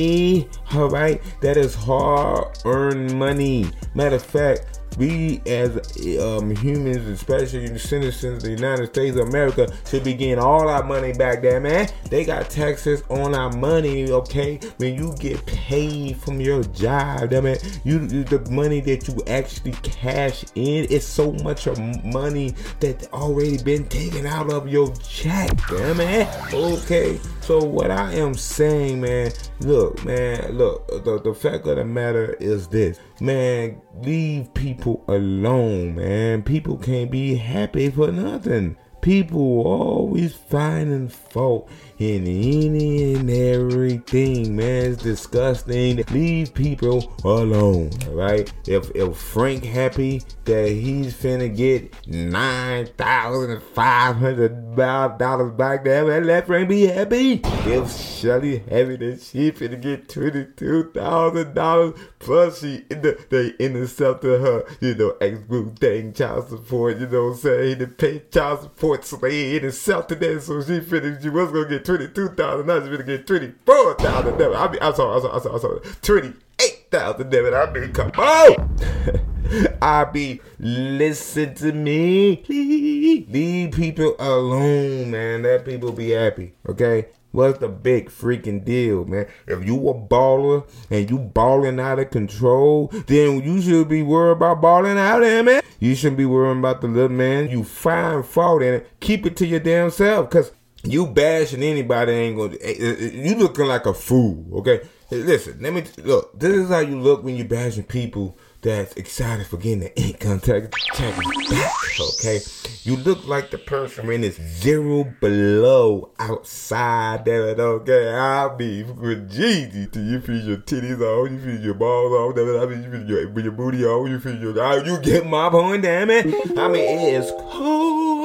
All 0.74 0.90
right, 0.90 1.22
that 1.42 1.58
is 1.58 1.74
hard 1.74 2.58
earned 2.66 3.18
money. 3.18 3.66
Matter 3.96 4.18
of 4.18 4.24
fact 4.24 4.80
we 4.98 5.42
as 5.46 5.76
um, 6.20 6.56
humans, 6.56 7.08
especially 7.08 7.78
citizens 7.78 8.44
of 8.44 8.44
the 8.44 8.52
United 8.52 8.88
States 8.88 9.18
of 9.18 9.28
America, 9.28 9.68
should 9.88 10.04
be 10.04 10.14
getting 10.14 10.40
all 10.40 10.68
our 10.68 10.84
money 10.84 11.14
back 11.14 11.42
there, 11.42 11.60
man. 11.60 11.90
They 12.10 12.26
got 12.26 12.50
taxes 12.50 13.04
on 13.10 13.36
our 13.36 13.52
money, 13.52 14.12
okay? 14.12 14.60
When 14.78 14.96
you 14.96 15.14
get 15.20 15.46
paid 15.46 16.18
from 16.18 16.40
your 16.40 16.64
job, 16.64 17.30
damn 17.30 17.46
it, 17.46 17.80
you, 17.84 18.00
you 18.02 18.24
the 18.24 18.40
money 18.50 18.82
that 18.82 19.08
you 19.08 19.18
actually 19.28 19.74
cash 19.84 20.46
in 20.56 20.86
is 20.86 21.06
so 21.06 21.32
much 21.44 21.68
of 21.68 21.78
money 22.04 22.56
that 22.80 23.12
already 23.14 23.62
been 23.62 23.88
taken 23.88 24.26
out 24.26 24.52
of 24.52 24.68
your 24.68 24.94
check, 24.96 25.50
damn 25.70 26.00
it. 26.00 26.28
Okay, 26.54 27.20
so 27.42 27.64
what 27.64 27.92
I 27.92 28.14
am 28.14 28.34
saying, 28.34 29.02
man, 29.02 29.32
look, 29.60 30.04
man, 30.04 30.58
look, 30.58 30.88
the, 30.88 31.20
the 31.24 31.34
fact 31.34 31.68
of 31.68 31.78
the 31.78 31.86
matter 31.86 32.34
is 32.40 32.68
this, 32.68 33.00
man, 33.20 33.82
leave 34.02 34.54
people 34.54 34.77
alone, 34.86 35.96
man. 35.96 36.44
People 36.44 36.78
can't 36.78 37.10
be 37.10 37.36
happy 37.36 37.90
for 37.90 38.12
nothing. 38.12 38.78
People 39.02 39.66
always 39.66 40.34
finding 40.34 41.08
fault 41.08 41.70
in 42.00 42.28
any 42.28 43.16
and 43.16 43.30
everything, 43.30 44.56
man. 44.56 44.92
It's 44.92 45.04
disgusting. 45.04 46.04
Leave 46.12 46.54
people 46.54 47.14
alone, 47.24 47.90
right? 48.10 48.52
If 48.68 48.92
if 48.96 49.18
Frank 49.18 49.64
happy 49.64 50.22
that 50.46 50.70
he's 50.70 51.14
finna 51.14 51.56
get 51.56 51.94
nine 52.08 52.88
thousand 52.98 53.62
five 53.74 54.18
hundred 54.18 54.76
dollars 54.76 55.52
back 55.54 55.84
there, 55.84 56.06
man, 56.06 56.26
let 56.26 56.48
Frank 56.48 56.70
be 56.70 56.88
happy. 56.88 57.42
If 57.66 57.92
Shelly 57.92 58.60
happy 58.60 58.98
that 58.98 59.22
she 59.22 59.52
finna 59.52 59.82
get 59.82 60.10
twenty 60.10 60.46
two 60.56 60.92
thousand 60.92 61.54
dollars 61.54 62.00
plus 62.20 62.62
she 62.62 62.84
the, 62.90 63.18
they 63.30 63.66
intercepted 63.66 64.42
her, 64.42 64.66
you 64.82 64.96
know, 64.96 65.16
ex 65.22 65.40
thing 65.80 66.14
child 66.14 66.50
support, 66.50 67.00
you 67.00 67.08
know 67.08 67.26
what 67.26 67.32
I'm 67.32 67.38
saying? 67.38 67.78
They 67.80 67.86
paid 67.88 68.32
child 68.32 68.62
support, 68.62 69.06
so 69.06 69.18
they 69.18 69.56
intercepted 69.56 70.20
that, 70.20 70.42
so 70.44 70.62
she 70.62 70.80
finna 70.80 71.22
she 71.22 71.30
was 71.30 71.52
gonna 71.52 71.68
get 71.70 71.87
twenty-two 71.88 72.30
thousand. 72.30 72.68
Now 72.68 72.80
she's 72.80 72.90
gonna 72.90 73.04
get 73.04 73.26
twenty-four 73.26 73.96
thousand. 73.96 74.42
I 74.42 74.72
mean, 74.72 74.80
I'm 74.82 74.94
sorry, 74.94 75.16
I'm 75.16 75.22
sorry, 75.22 75.34
I'm 75.34 75.42
sorry, 75.42 75.56
I'm 75.56 75.62
sorry. 75.62 75.80
Twenty-eight 76.02 76.88
thousand. 76.92 77.34
It, 77.34 77.54
I 77.54 77.72
mean, 77.72 77.94
come 77.94 78.12
on. 78.12 79.78
I 79.82 80.04
be 80.04 80.42
listen 80.60 81.56
to 81.56 81.72
me, 81.72 82.36
please. 82.38 83.28
Leave 83.30 83.72
people 83.72 84.16
alone, 84.20 85.12
man. 85.12 85.44
Let 85.44 85.66
people 85.66 85.92
be 85.92 86.12
happy. 86.12 86.54
Okay. 86.68 87.08
What's 87.32 87.60
the 87.60 87.68
big 87.68 88.10
freaking 88.10 88.66
deal, 88.66 89.06
man? 89.06 89.28
If 89.46 89.64
you 89.64 89.76
a 89.90 89.94
baller 89.94 90.68
and 90.90 91.10
you 91.10 91.20
balling 91.20 91.80
out 91.80 92.00
of 92.00 92.10
control, 92.10 92.88
then 93.06 93.44
you 93.44 93.62
should 93.62 93.90
be 93.90 94.02
worried 94.02 94.38
about 94.38 94.62
balling 94.62 94.98
out 94.98 95.20
there, 95.20 95.44
man. 95.44 95.62
You 95.80 95.94
shouldn't 95.94 96.18
be 96.18 96.26
worrying 96.26 96.60
about 96.60 96.82
the 96.82 96.88
little 96.88 97.16
man. 97.16 97.50
You 97.50 97.64
find 97.64 98.26
fault 98.26 98.64
in 98.64 98.76
it. 98.76 98.90
Keep 99.02 99.28
it 99.28 99.38
to 99.38 99.46
your 99.46 99.60
damn 99.60 99.92
self, 99.92 100.30
cause 100.32 100.52
you 100.84 101.08
bashing 101.08 101.64
anybody 101.64 102.12
ain't 102.12 102.38
gonna. 102.38 102.56
Eh, 102.62 102.76
eh, 102.80 102.96
eh, 103.00 103.10
you 103.14 103.36
looking 103.36 103.66
like 103.66 103.86
a 103.86 103.94
fool, 103.94 104.46
okay? 104.60 104.82
Listen, 105.10 105.58
let 105.62 105.74
me 105.74 105.84
look. 106.04 106.38
This 106.38 106.54
is 106.54 106.70
how 106.70 106.80
you 106.80 107.00
look 107.00 107.24
when 107.24 107.36
you 107.36 107.46
bashing 107.46 107.84
people 107.84 108.38
that's 108.62 108.94
excited 108.98 109.48
for 109.48 109.56
getting 109.56 109.80
the 109.80 109.98
income 109.98 110.40
tax 110.42 110.68
check 110.94 111.16
back. 111.50 111.74
Okay, 112.20 112.40
you 112.84 112.98
look 112.98 113.26
like 113.26 113.50
the 113.50 113.58
person 113.58 114.12
in 114.12 114.22
this 114.22 114.36
zero 114.36 115.06
below 115.22 116.12
outside 116.20 117.24
there. 117.24 117.56
Okay, 117.56 118.10
I'll 118.10 118.58
be 118.58 118.84
with 118.84 119.32
till 119.32 120.04
you 120.04 120.20
feel 120.20 120.40
your 120.40 120.58
titties 120.58 121.00
off, 121.00 121.32
you 121.32 121.40
feel 121.40 121.62
your 121.62 121.74
balls 121.76 122.12
off, 122.12 122.38
I 122.38 122.66
mean, 122.66 122.84
you 122.84 122.92
feel 122.92 123.06
your, 123.06 123.40
your 123.40 123.52
booty 123.54 123.86
off, 123.86 124.10
you 124.10 124.20
feel 124.20 124.38
your. 124.38 124.60
Oh, 124.60 124.84
you 124.84 125.00
get 125.00 125.26
my 125.26 125.50
point, 125.50 125.84
damn 125.84 126.10
it. 126.10 126.26
I 126.58 126.68
mean, 126.68 126.84
it 126.84 127.14
is 127.14 127.32
cool. 127.52 128.17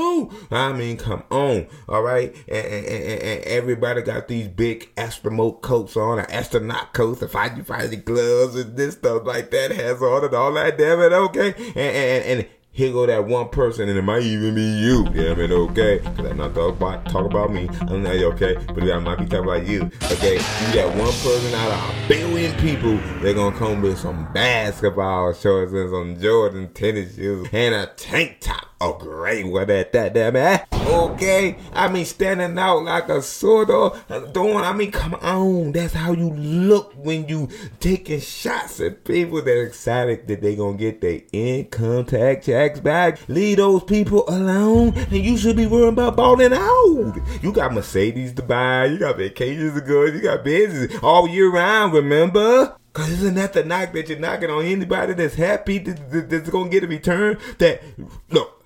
I 0.50 0.72
mean, 0.72 0.96
come 0.96 1.22
on, 1.30 1.66
all 1.88 2.02
right. 2.02 2.34
And, 2.48 2.66
and, 2.66 2.86
and, 2.86 3.22
and 3.22 3.44
everybody 3.44 4.02
got 4.02 4.28
these 4.28 4.48
big 4.48 4.94
Eskimo 4.96 5.60
coats 5.60 5.96
on, 5.96 6.18
an 6.18 6.30
astronaut 6.30 6.92
coats, 6.92 7.22
and 7.22 7.30
fighting 7.30 7.64
fighting 7.64 8.02
gloves 8.02 8.56
and 8.56 8.76
this 8.76 8.94
stuff 8.94 9.24
like 9.24 9.50
that 9.50 9.70
has 9.70 10.02
on 10.02 10.24
and 10.24 10.34
all 10.34 10.52
that. 10.52 10.78
Damn 10.78 11.00
it, 11.00 11.12
okay. 11.12 11.54
And 11.56 11.78
and, 11.78 12.24
and 12.24 12.48
here 12.74 12.90
go 12.90 13.04
that 13.04 13.26
one 13.26 13.50
person, 13.50 13.90
and 13.90 13.98
it 13.98 14.02
might 14.02 14.22
even 14.22 14.54
be 14.54 14.62
you. 14.62 15.04
Damn 15.04 15.38
it, 15.40 15.50
okay? 15.50 15.98
Because 15.98 16.30
I'm 16.30 16.38
not 16.38 16.54
talking 16.54 16.76
about 16.76 17.04
talk 17.04 17.26
about 17.26 17.52
me. 17.52 17.68
I'm 17.82 18.02
not 18.02 18.14
okay, 18.14 18.56
but 18.68 18.82
I 18.82 18.98
might 18.98 19.18
be 19.18 19.26
talking 19.26 19.44
about 19.44 19.66
you. 19.66 19.90
Okay, 20.10 20.36
you 20.36 20.74
got 20.74 20.96
one 20.96 21.12
person 21.12 21.54
out 21.54 21.70
of 21.70 22.04
a 22.04 22.08
billion 22.08 22.58
people. 22.60 22.96
They're 23.20 23.34
gonna 23.34 23.56
come 23.58 23.82
with 23.82 23.98
some 23.98 24.32
basketball 24.32 25.34
shorts 25.34 25.72
and 25.72 25.90
some 25.90 26.18
Jordan 26.18 26.72
tennis 26.72 27.16
shoes 27.16 27.46
and 27.52 27.74
a 27.74 27.86
tank 27.94 28.38
top 28.40 28.71
a 28.82 28.98
great 28.98 29.46
one 29.46 29.70
at 29.70 29.92
that, 29.92 30.14
damn 30.14 30.36
it. 30.36 30.62
Okay, 30.72 31.56
I 31.72 31.88
mean 31.88 32.04
standing 32.04 32.58
out 32.58 32.84
like 32.84 33.08
a 33.08 33.22
sword 33.22 33.70
or 33.70 33.96
doing. 34.32 34.56
I 34.56 34.72
mean, 34.72 34.90
come 34.90 35.14
on, 35.14 35.72
that's 35.72 35.94
how 35.94 36.12
you 36.12 36.30
look 36.30 36.92
when 36.96 37.28
you 37.28 37.48
taking 37.80 38.20
shots 38.20 38.80
at 38.80 39.04
people 39.04 39.40
that 39.40 39.56
are 39.56 39.62
excited 39.62 40.26
that 40.26 40.42
they 40.42 40.56
gonna 40.56 40.76
get 40.76 41.00
their 41.00 41.20
income 41.32 42.04
tax 42.04 42.46
checks 42.46 42.80
back. 42.80 43.20
Leave 43.28 43.58
those 43.58 43.84
people 43.84 44.24
alone, 44.28 44.92
and 44.96 45.12
you 45.12 45.36
should 45.38 45.56
be 45.56 45.66
worrying 45.66 45.92
about 45.92 46.16
balling 46.16 46.52
out. 46.52 47.14
You 47.40 47.52
got 47.52 47.72
Mercedes 47.72 48.32
to 48.34 48.42
buy, 48.42 48.86
you 48.86 48.98
got 48.98 49.16
vacations 49.16 49.74
to 49.74 49.80
go, 49.80 50.04
you 50.04 50.20
got 50.20 50.44
business 50.44 50.98
all 51.02 51.28
year 51.28 51.50
round. 51.50 51.94
Remember? 51.94 52.76
Cause 52.92 53.10
isn't 53.10 53.36
that 53.36 53.54
the 53.54 53.64
knock 53.64 53.92
that 53.94 54.10
you're 54.10 54.18
knocking 54.18 54.50
on 54.50 54.66
anybody 54.66 55.14
that's 55.14 55.34
happy 55.34 55.78
that, 55.78 56.28
that's 56.28 56.50
gonna 56.50 56.68
get 56.68 56.84
a 56.84 56.86
return? 56.86 57.38
That 57.56 57.82
look, 58.28 58.61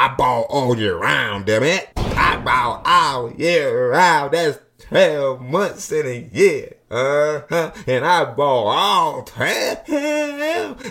I 0.00 0.08
ball 0.14 0.46
all 0.48 0.78
year 0.78 0.96
round, 0.96 1.44
damn 1.44 1.62
it. 1.62 1.90
I 1.94 2.38
ball 2.38 2.80
all 2.86 3.30
year 3.32 3.90
round. 3.90 4.32
That's 4.32 4.58
12 4.78 5.42
months 5.42 5.92
in 5.92 6.06
a 6.06 6.26
year. 6.32 6.76
Uh-huh. 6.90 7.70
And 7.86 8.06
I 8.06 8.24
ball 8.24 8.68
all 8.68 9.24
12 9.24 9.90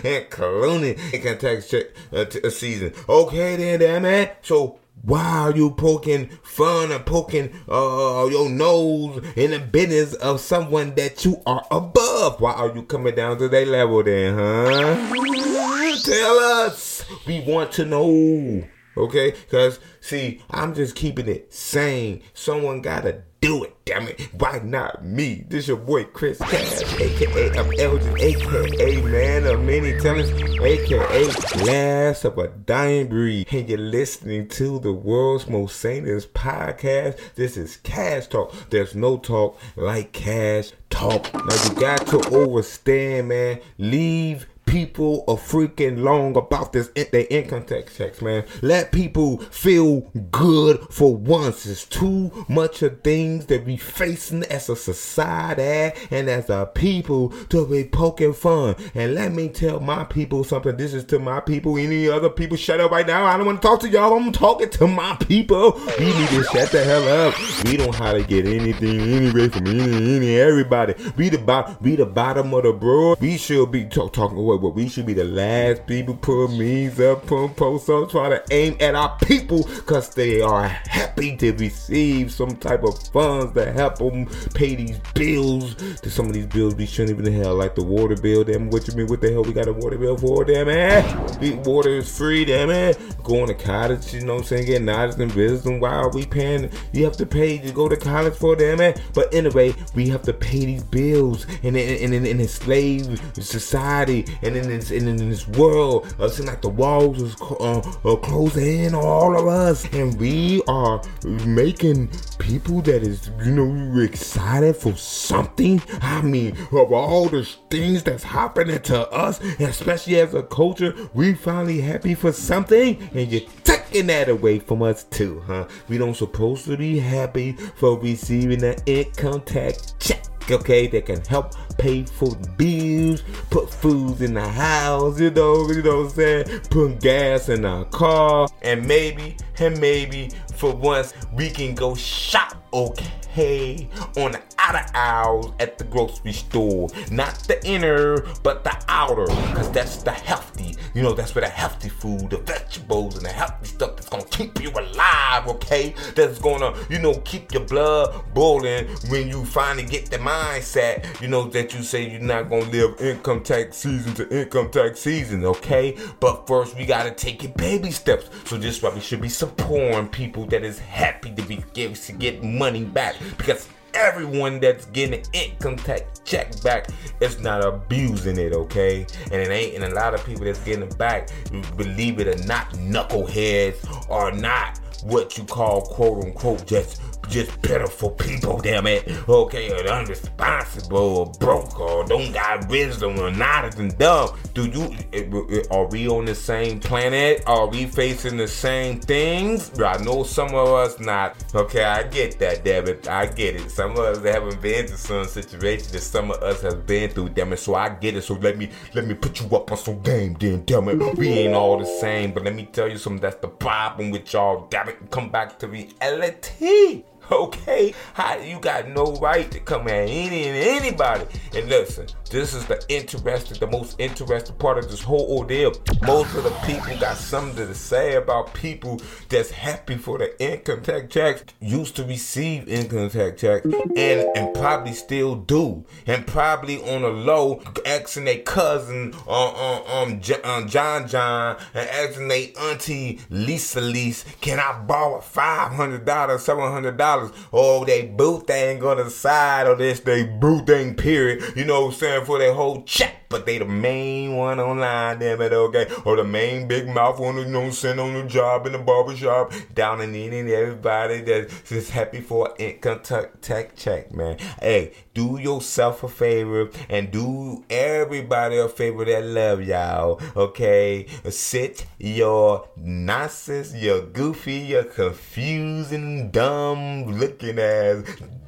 and 0.04 0.30
Cologne 0.30 0.94
income 1.12 1.38
tax 1.38 1.68
check 1.68 1.86
uh, 2.12 2.24
t- 2.26 2.38
a 2.44 2.52
season. 2.52 2.92
Okay 3.08 3.56
then, 3.56 3.80
damn 3.80 4.04
it. 4.04 4.36
So 4.42 4.78
why 5.02 5.24
are 5.40 5.56
you 5.56 5.72
poking 5.72 6.28
fun 6.44 6.92
and 6.92 7.04
poking 7.04 7.50
uh, 7.68 8.28
your 8.30 8.48
nose 8.48 9.24
in 9.34 9.50
the 9.50 9.58
business 9.58 10.14
of 10.14 10.40
someone 10.40 10.94
that 10.94 11.24
you 11.24 11.42
are 11.46 11.66
above? 11.72 12.40
Why 12.40 12.52
are 12.52 12.72
you 12.72 12.84
coming 12.84 13.16
down 13.16 13.38
to 13.38 13.48
their 13.48 13.66
level 13.66 14.04
then, 14.04 14.36
huh? 14.36 16.00
Tell 16.04 16.38
us. 16.38 17.04
We 17.26 17.40
want 17.40 17.72
to 17.72 17.84
know. 17.84 18.68
Okay? 19.00 19.30
Because, 19.30 19.80
see, 20.00 20.42
I'm 20.50 20.74
just 20.74 20.94
keeping 20.94 21.26
it 21.26 21.52
sane. 21.52 22.22
Someone 22.34 22.82
gotta 22.82 23.22
do 23.40 23.64
it, 23.64 23.74
damn 23.86 24.06
it. 24.06 24.20
Why 24.34 24.60
not 24.62 25.02
me? 25.04 25.46
This 25.48 25.68
your 25.68 25.78
boy 25.78 26.04
Chris 26.04 26.38
Cash, 26.38 26.82
aka 27.00 27.58
I'm 27.58 27.72
Elgin, 27.78 28.18
aka 28.18 29.02
Man 29.02 29.46
of 29.46 29.62
Many 29.64 29.98
Talents, 29.98 30.30
aka 30.60 31.64
Last 31.64 32.24
of 32.26 32.36
a 32.36 32.48
Dying 32.48 33.08
Breed. 33.08 33.46
And 33.50 33.68
you're 33.68 33.78
listening 33.78 34.48
to 34.48 34.78
the 34.78 34.92
world's 34.92 35.48
most 35.48 35.80
sanest 35.80 36.34
podcast. 36.34 37.18
This 37.34 37.56
is 37.56 37.78
Cash 37.78 38.26
Talk. 38.26 38.54
There's 38.68 38.94
no 38.94 39.16
talk 39.16 39.58
like 39.76 40.12
Cash 40.12 40.72
Talk. 40.90 41.32
Now 41.32 41.64
you 41.64 41.80
got 41.80 42.06
to 42.08 42.18
overstand, 42.18 43.28
man. 43.28 43.60
Leave 43.78 44.46
people 44.70 45.24
are 45.26 45.34
freaking 45.34 46.00
long 46.04 46.36
about 46.36 46.72
this 46.72 46.90
their 47.10 47.26
income 47.28 47.64
tax 47.64 47.96
checks, 47.96 48.22
man. 48.22 48.44
Let 48.62 48.92
people 48.92 49.38
feel 49.38 50.02
good 50.30 50.80
for 50.90 51.16
once. 51.16 51.66
It's 51.66 51.84
too 51.84 52.30
much 52.48 52.82
of 52.82 53.02
things 53.02 53.46
that 53.46 53.64
we 53.64 53.76
facing 53.76 54.44
as 54.44 54.68
a 54.68 54.76
society 54.76 55.98
and 56.12 56.30
as 56.30 56.50
a 56.50 56.70
people 56.72 57.30
to 57.48 57.66
be 57.66 57.82
poking 57.82 58.32
fun. 58.32 58.76
And 58.94 59.14
let 59.14 59.32
me 59.32 59.48
tell 59.48 59.80
my 59.80 60.04
people 60.04 60.44
something. 60.44 60.76
This 60.76 60.94
is 60.94 61.04
to 61.06 61.18
my 61.18 61.40
people. 61.40 61.76
Any 61.76 62.08
other 62.08 62.30
people, 62.30 62.56
shut 62.56 62.78
up 62.78 62.92
right 62.92 63.06
now. 63.06 63.24
I 63.24 63.36
don't 63.36 63.46
want 63.46 63.60
to 63.60 63.66
talk 63.66 63.80
to 63.80 63.88
y'all. 63.88 64.16
I'm 64.16 64.30
talking 64.30 64.70
to 64.70 64.86
my 64.86 65.16
people. 65.16 65.72
We 65.98 66.06
need 66.06 66.28
to 66.28 66.44
shut 66.44 66.70
the 66.70 66.84
hell 66.84 67.26
up. 67.26 67.34
We 67.64 67.76
don't 67.76 67.94
how 67.94 68.12
to 68.12 68.22
get 68.22 68.46
anything 68.46 69.00
anyway 69.00 69.48
from 69.48 69.66
any, 69.66 70.16
any 70.16 70.36
everybody. 70.36 70.94
We 71.16 71.28
the 71.28 71.38
bottom. 71.38 71.76
We 71.80 71.96
the 71.96 72.06
bottom 72.06 72.54
of 72.54 72.62
the 72.62 72.72
broad. 72.72 73.20
We 73.20 73.36
should 73.36 73.72
be 73.72 73.86
talk, 73.86 74.12
talking 74.12 74.36
what 74.36 74.59
but 74.60 74.74
we 74.74 74.88
should 74.88 75.06
be 75.06 75.14
the 75.14 75.24
last 75.24 75.86
people 75.86 76.14
put 76.14 76.48
memes 76.50 77.00
up, 77.00 77.26
put 77.26 77.56
posts 77.56 77.88
up, 77.88 78.10
try 78.10 78.28
to 78.28 78.42
aim 78.50 78.76
at 78.80 78.94
our 78.94 79.16
people 79.18 79.64
because 79.64 80.14
they 80.14 80.40
are 80.40 80.68
happy 80.68 81.36
to 81.36 81.52
receive 81.52 82.32
some 82.32 82.56
type 82.56 82.84
of 82.84 83.00
funds 83.08 83.54
to 83.54 83.72
help 83.72 83.98
them 83.98 84.26
pay 84.54 84.74
these 84.74 84.98
bills. 85.14 85.74
To 86.02 86.10
some 86.10 86.26
of 86.26 86.32
these 86.32 86.46
bills 86.46 86.74
we 86.74 86.86
shouldn't 86.86 87.18
even 87.18 87.32
have, 87.42 87.54
like 87.54 87.74
the 87.74 87.84
water 87.84 88.16
bill. 88.16 88.44
Damn, 88.44 88.70
what 88.70 88.86
you 88.86 88.94
mean? 88.94 89.06
What 89.06 89.20
the 89.20 89.32
hell 89.32 89.44
we 89.44 89.52
got 89.52 89.68
a 89.68 89.72
water 89.72 89.98
bill 89.98 90.16
for? 90.16 90.44
Damn 90.44 90.66
man, 90.66 91.26
the 91.26 91.29
water 91.64 91.90
is 91.90 92.16
free. 92.16 92.44
Damn 92.44 92.70
it. 92.70 92.98
going 93.22 93.46
to 93.46 93.54
college, 93.54 94.12
you 94.12 94.24
know 94.24 94.34
what 94.34 94.42
I'm 94.42 94.46
saying? 94.46 94.66
Getting 94.66 94.86
knowledge 94.86 95.18
and 95.18 95.32
wisdom. 95.32 95.80
Why 95.80 95.90
are 95.90 96.10
we 96.10 96.26
paying? 96.26 96.70
You 96.92 97.04
have 97.04 97.16
to 97.18 97.26
pay 97.26 97.58
to 97.58 97.72
go 97.72 97.88
to 97.88 97.96
college 97.96 98.34
for 98.34 98.56
damn 98.56 98.80
it. 98.80 99.00
But 99.14 99.32
anyway, 99.32 99.74
we 99.94 100.08
have 100.08 100.22
to 100.22 100.32
pay 100.32 100.64
these 100.66 100.82
bills, 100.84 101.46
and 101.62 101.76
in, 101.76 102.12
in, 102.12 102.26
in, 102.26 102.40
in 102.40 102.48
slave 102.48 103.20
society, 103.34 104.26
and 104.42 104.56
in 104.56 104.68
this 104.68 104.90
in, 104.90 105.08
in 105.08 105.16
this 105.16 105.46
world, 105.48 106.12
it 106.18 106.30
seems 106.30 106.48
like 106.48 106.62
the 106.62 106.68
walls 106.68 107.20
is 107.22 107.36
uh, 107.40 107.78
uh, 107.78 108.16
closing 108.16 108.84
in 108.84 108.94
on 108.94 109.04
all 109.04 109.38
of 109.38 109.46
us, 109.46 109.84
and 109.92 110.18
we 110.18 110.62
are 110.68 111.02
making 111.24 112.08
people 112.38 112.80
that 112.82 113.02
is 113.02 113.30
you 113.44 113.52
know 113.52 114.00
excited 114.00 114.76
for 114.76 114.94
something. 114.94 115.80
I 116.00 116.22
mean, 116.22 116.56
of 116.72 116.92
all 116.92 117.28
the 117.28 117.48
things 117.70 118.02
that's 118.02 118.24
happening 118.24 118.80
to 118.82 119.08
us, 119.10 119.40
especially 119.60 120.16
as 120.20 120.34
a 120.34 120.42
culture, 120.42 120.94
we 121.14 121.29
finally 121.34 121.80
happy 121.80 122.14
for 122.14 122.32
something, 122.32 122.96
and 123.14 123.30
you're 123.30 123.48
taking 123.64 124.06
that 124.08 124.28
away 124.28 124.58
from 124.58 124.82
us 124.82 125.04
too, 125.04 125.42
huh? 125.46 125.66
We 125.88 125.98
don't 125.98 126.14
supposed 126.14 126.64
to 126.66 126.76
be 126.76 126.98
happy 126.98 127.52
for 127.52 127.98
receiving 127.98 128.62
an 128.62 128.76
income 128.86 129.42
tax 129.42 129.94
check 129.98 130.24
okay, 130.50 130.86
that 130.88 131.06
can 131.06 131.24
help 131.24 131.54
pay 131.78 132.04
for 132.04 132.34
bills, 132.56 133.22
put 133.50 133.70
food 133.70 134.20
in 134.20 134.34
the 134.34 134.48
house, 134.48 135.20
you 135.20 135.30
know, 135.30 135.68
you 135.70 135.82
know 135.82 136.02
what 136.02 136.04
I'm 136.04 136.10
saying? 136.10 136.60
Put 136.70 137.00
gas 137.00 137.48
in 137.48 137.64
our 137.64 137.84
car, 137.86 138.48
and 138.62 138.86
maybe, 138.86 139.36
and 139.58 139.78
maybe 139.80 140.30
for 140.54 140.74
once 140.74 141.14
we 141.32 141.50
can 141.50 141.74
go 141.74 141.94
shop, 141.94 142.56
okay, 142.72 143.88
on 144.16 144.32
the 144.32 144.40
outer 144.58 144.84
aisles 144.94 145.52
at 145.60 145.78
the 145.78 145.84
grocery 145.84 146.32
store. 146.32 146.88
Not 147.10 147.34
the 147.44 147.64
inner, 147.66 148.22
but 148.42 148.64
the 148.64 148.76
outer, 148.88 149.26
because 149.26 149.70
that's 149.72 150.02
the 150.02 150.12
healthy, 150.12 150.76
you 150.94 151.02
know, 151.02 151.12
that's 151.12 151.34
where 151.34 151.44
the 151.44 151.50
healthy 151.50 151.88
food, 151.88 152.30
the 152.30 152.38
vegetables, 152.38 153.16
and 153.16 153.24
the 153.24 153.30
healthy 153.30 153.66
stuff 153.66 153.96
that's 153.96 154.08
gonna 154.08 154.24
keep 154.24 154.60
you 154.60 154.70
alive, 154.70 155.48
okay? 155.48 155.94
That's 156.14 156.38
gonna, 156.38 156.74
you 156.88 156.98
know, 156.98 157.14
keep 157.24 157.52
your 157.52 157.64
blood 157.64 158.34
boiling 158.34 158.86
when 159.08 159.28
you 159.28 159.44
finally 159.44 159.86
get 159.86 160.10
the 160.10 160.18
mindset, 160.18 161.20
you 161.20 161.28
know, 161.28 161.48
that 161.48 161.74
you 161.74 161.82
say 161.82 162.10
you're 162.10 162.20
not 162.20 162.48
gonna 162.50 162.64
live 162.66 163.00
income 163.00 163.42
tax 163.42 163.78
season 163.78 164.14
to 164.14 164.28
income 164.40 164.70
tax 164.70 165.00
season, 165.00 165.44
okay? 165.44 165.96
But 166.20 166.46
first, 166.46 166.76
we 166.76 166.86
gotta 166.86 167.10
take 167.10 167.44
it 167.44 167.56
baby 167.56 167.90
steps. 167.90 168.28
So 168.44 168.56
this 168.56 168.82
why 168.82 168.90
we 168.90 169.00
should 169.00 169.20
be 169.20 169.28
supporting 169.28 170.08
people 170.08 170.46
that 170.46 170.64
is 170.64 170.78
happy 170.78 171.32
to 171.34 171.42
be 171.42 171.60
to 171.72 172.12
get 172.12 172.42
money 172.60 172.84
back 172.84 173.16
because 173.38 173.66
everyone 173.94 174.60
that's 174.60 174.84
getting 174.86 175.20
an 175.20 175.26
income 175.32 175.76
tax 175.76 176.20
check 176.26 176.62
back 176.62 176.88
is 177.20 177.40
not 177.40 177.64
abusing 177.64 178.38
it, 178.38 178.52
okay? 178.52 179.06
And 179.24 179.40
it 179.40 179.48
ain't, 179.48 179.74
and 179.74 179.84
a 179.84 179.94
lot 179.94 180.12
of 180.12 180.22
people 180.26 180.44
that's 180.44 180.60
getting 180.60 180.82
it 180.82 180.96
back, 180.98 181.30
believe 181.78 182.20
it 182.20 182.28
or 182.28 182.46
not, 182.46 182.70
knuckleheads 182.72 184.10
are 184.10 184.30
not 184.30 184.78
what 185.02 185.38
you 185.38 185.44
call 185.44 185.80
quote 185.80 186.22
unquote 186.22 186.66
just 186.66 187.00
just 187.28 187.62
pitiful 187.62 188.10
people, 188.10 188.58
damn 188.58 188.86
it. 188.86 189.06
Okay, 189.28 189.70
or 189.70 189.84
unresponsible 189.84 190.92
or 190.92 191.26
broke 191.38 191.78
or 191.78 192.04
don't 192.04 192.32
got 192.32 192.68
wisdom 192.68 193.18
or 193.18 193.30
not 193.30 193.78
and 193.78 193.96
dumb. 193.98 194.36
Do 194.54 194.66
you 194.66 194.94
eh, 195.12 195.24
eh, 195.32 195.62
are 195.70 195.86
we 195.86 196.08
on 196.08 196.24
the 196.24 196.34
same 196.34 196.80
planet? 196.80 197.42
Are 197.46 197.66
we 197.66 197.86
facing 197.86 198.36
the 198.36 198.48
same 198.48 199.00
things? 199.00 199.78
I 199.80 199.96
know 199.98 200.24
some 200.24 200.54
of 200.54 200.68
us 200.68 200.98
not. 200.98 201.36
Okay, 201.54 201.84
I 201.84 202.02
get 202.04 202.38
that, 202.40 202.64
damn 202.64 202.88
it. 202.88 203.08
I 203.08 203.26
get 203.26 203.56
it. 203.56 203.70
Some 203.70 203.92
of 203.92 203.98
us 203.98 204.24
haven't 204.24 204.60
been 204.60 204.86
to 204.86 204.96
some 204.96 205.24
situation 205.26 205.92
that 205.92 206.00
some 206.00 206.30
of 206.30 206.42
us 206.42 206.62
have 206.62 206.86
been 206.86 207.10
through, 207.10 207.30
damn 207.30 207.52
it. 207.52 207.58
So 207.58 207.74
I 207.74 207.90
get 207.90 208.16
it. 208.16 208.22
So 208.22 208.34
let 208.34 208.58
me 208.58 208.70
let 208.94 209.06
me 209.06 209.14
put 209.14 209.40
you 209.40 209.46
up 209.56 209.70
on 209.70 209.78
some 209.78 210.00
game, 210.00 210.36
then 210.38 210.64
damn 210.64 210.88
it. 210.88 211.16
We 211.16 211.28
ain't 211.28 211.54
all 211.54 211.78
the 211.78 211.86
same, 211.86 212.32
but 212.32 212.44
let 212.44 212.54
me 212.54 212.68
tell 212.72 212.88
you 212.88 212.98
something. 212.98 213.20
That's 213.20 213.36
the 213.36 213.48
problem 213.48 214.10
with 214.10 214.32
y'all. 214.32 214.66
Damn 214.68 214.88
it, 214.88 215.10
come 215.10 215.30
back 215.30 215.58
to 215.60 215.68
reality. 215.68 217.04
Okay, 217.40 217.94
How, 218.14 218.36
you 218.38 218.58
got 218.58 218.88
no 218.88 219.14
right 219.16 219.50
to 219.50 219.60
come 219.60 219.86
at 219.88 220.08
any 220.08 220.48
and 220.48 220.56
anybody. 220.56 221.24
And 221.54 221.68
listen, 221.68 222.06
this 222.28 222.54
is 222.54 222.66
the 222.66 222.82
interesting, 222.88 223.58
the 223.58 223.66
most 223.66 223.98
interesting 224.00 224.56
part 224.56 224.78
of 224.78 224.90
this 224.90 225.00
whole 225.00 225.26
ordeal. 225.38 225.72
Most 226.02 226.34
of 226.34 226.44
the 226.44 226.50
people 226.64 226.98
got 226.98 227.16
something 227.16 227.56
to 227.66 227.74
say 227.74 228.16
about 228.16 228.52
people 228.54 229.00
that's 229.28 229.50
happy 229.50 229.96
for 229.96 230.18
the 230.18 230.40
income 230.42 230.82
tax 230.82 231.12
checks, 231.12 231.44
used 231.60 231.96
to 231.96 232.04
receive 232.04 232.68
income 232.68 233.10
tax 233.10 233.40
checks, 233.40 233.64
and 233.64 234.28
and 234.36 234.54
probably 234.54 234.92
still 234.92 235.36
do, 235.36 235.84
and 236.06 236.26
probably 236.26 236.82
on 236.82 237.04
a 237.04 237.08
low 237.08 237.62
asking 237.86 238.24
their 238.24 238.38
cousin, 238.40 239.14
uh, 239.26 239.50
uh, 239.50 240.02
um, 240.02 240.12
um, 240.12 240.68
John 240.68 241.08
John, 241.08 241.56
and 241.74 241.88
asking 241.88 242.28
their 242.28 242.48
auntie 242.58 243.20
Lisa 243.30 243.80
Lisa, 243.80 244.26
can 244.40 244.58
I 244.58 244.80
borrow 244.82 245.20
five 245.20 245.72
hundred 245.72 246.04
dollars, 246.04 246.42
seven 246.42 246.70
hundred 246.70 246.96
dollars? 246.96 247.19
Dollars. 247.20 247.46
Oh, 247.52 247.84
they 247.84 248.06
boot 248.06 248.46
they 248.46 248.70
ain't 248.70 248.80
gonna 248.80 249.10
side 249.10 249.66
of 249.66 249.78
this, 249.78 250.00
they 250.00 250.24
boot 250.24 250.66
thing 250.66 250.94
period. 250.94 251.56
You 251.56 251.64
know 251.64 251.82
what 251.82 251.94
I'm 251.94 251.94
saying? 251.94 252.24
For 252.24 252.38
their 252.38 252.54
whole 252.54 252.82
check. 252.82 253.19
But 253.30 253.46
they 253.46 253.58
the 253.58 253.64
main 253.64 254.34
one 254.34 254.58
online, 254.58 255.20
damn 255.20 255.40
it, 255.40 255.52
okay? 255.52 255.86
Or 256.04 256.16
the 256.16 256.24
main 256.24 256.66
big 256.66 256.88
mouth 256.88 257.20
one, 257.20 257.36
you 257.36 257.44
know, 257.44 257.70
send 257.70 258.00
on 258.00 258.12
the 258.12 258.24
job 258.24 258.66
in 258.66 258.72
the 258.72 258.78
barbershop, 258.80 259.52
down 259.72 260.00
in 260.00 260.16
any 260.16 260.52
everybody 260.52 261.20
that's 261.20 261.62
just 261.68 261.92
happy 261.92 262.22
for 262.22 262.52
income 262.58 263.02
tax 263.40 263.80
check, 263.80 264.12
man. 264.12 264.36
Hey, 264.60 264.94
do 265.14 265.38
yourself 265.38 266.02
a 266.02 266.08
favor 266.08 266.70
and 266.88 267.12
do 267.12 267.64
everybody 267.70 268.58
a 268.58 268.68
favor 268.68 269.04
that 269.04 269.22
love 269.22 269.62
y'all, 269.62 270.20
okay? 270.34 271.06
Sit 271.28 271.86
your 271.98 272.68
nonsense, 272.76 273.72
your 273.76 274.02
goofy, 274.02 274.54
your 274.54 274.82
confusing, 274.82 276.32
dumb 276.32 277.06
looking 277.06 277.60
ass 277.60 278.02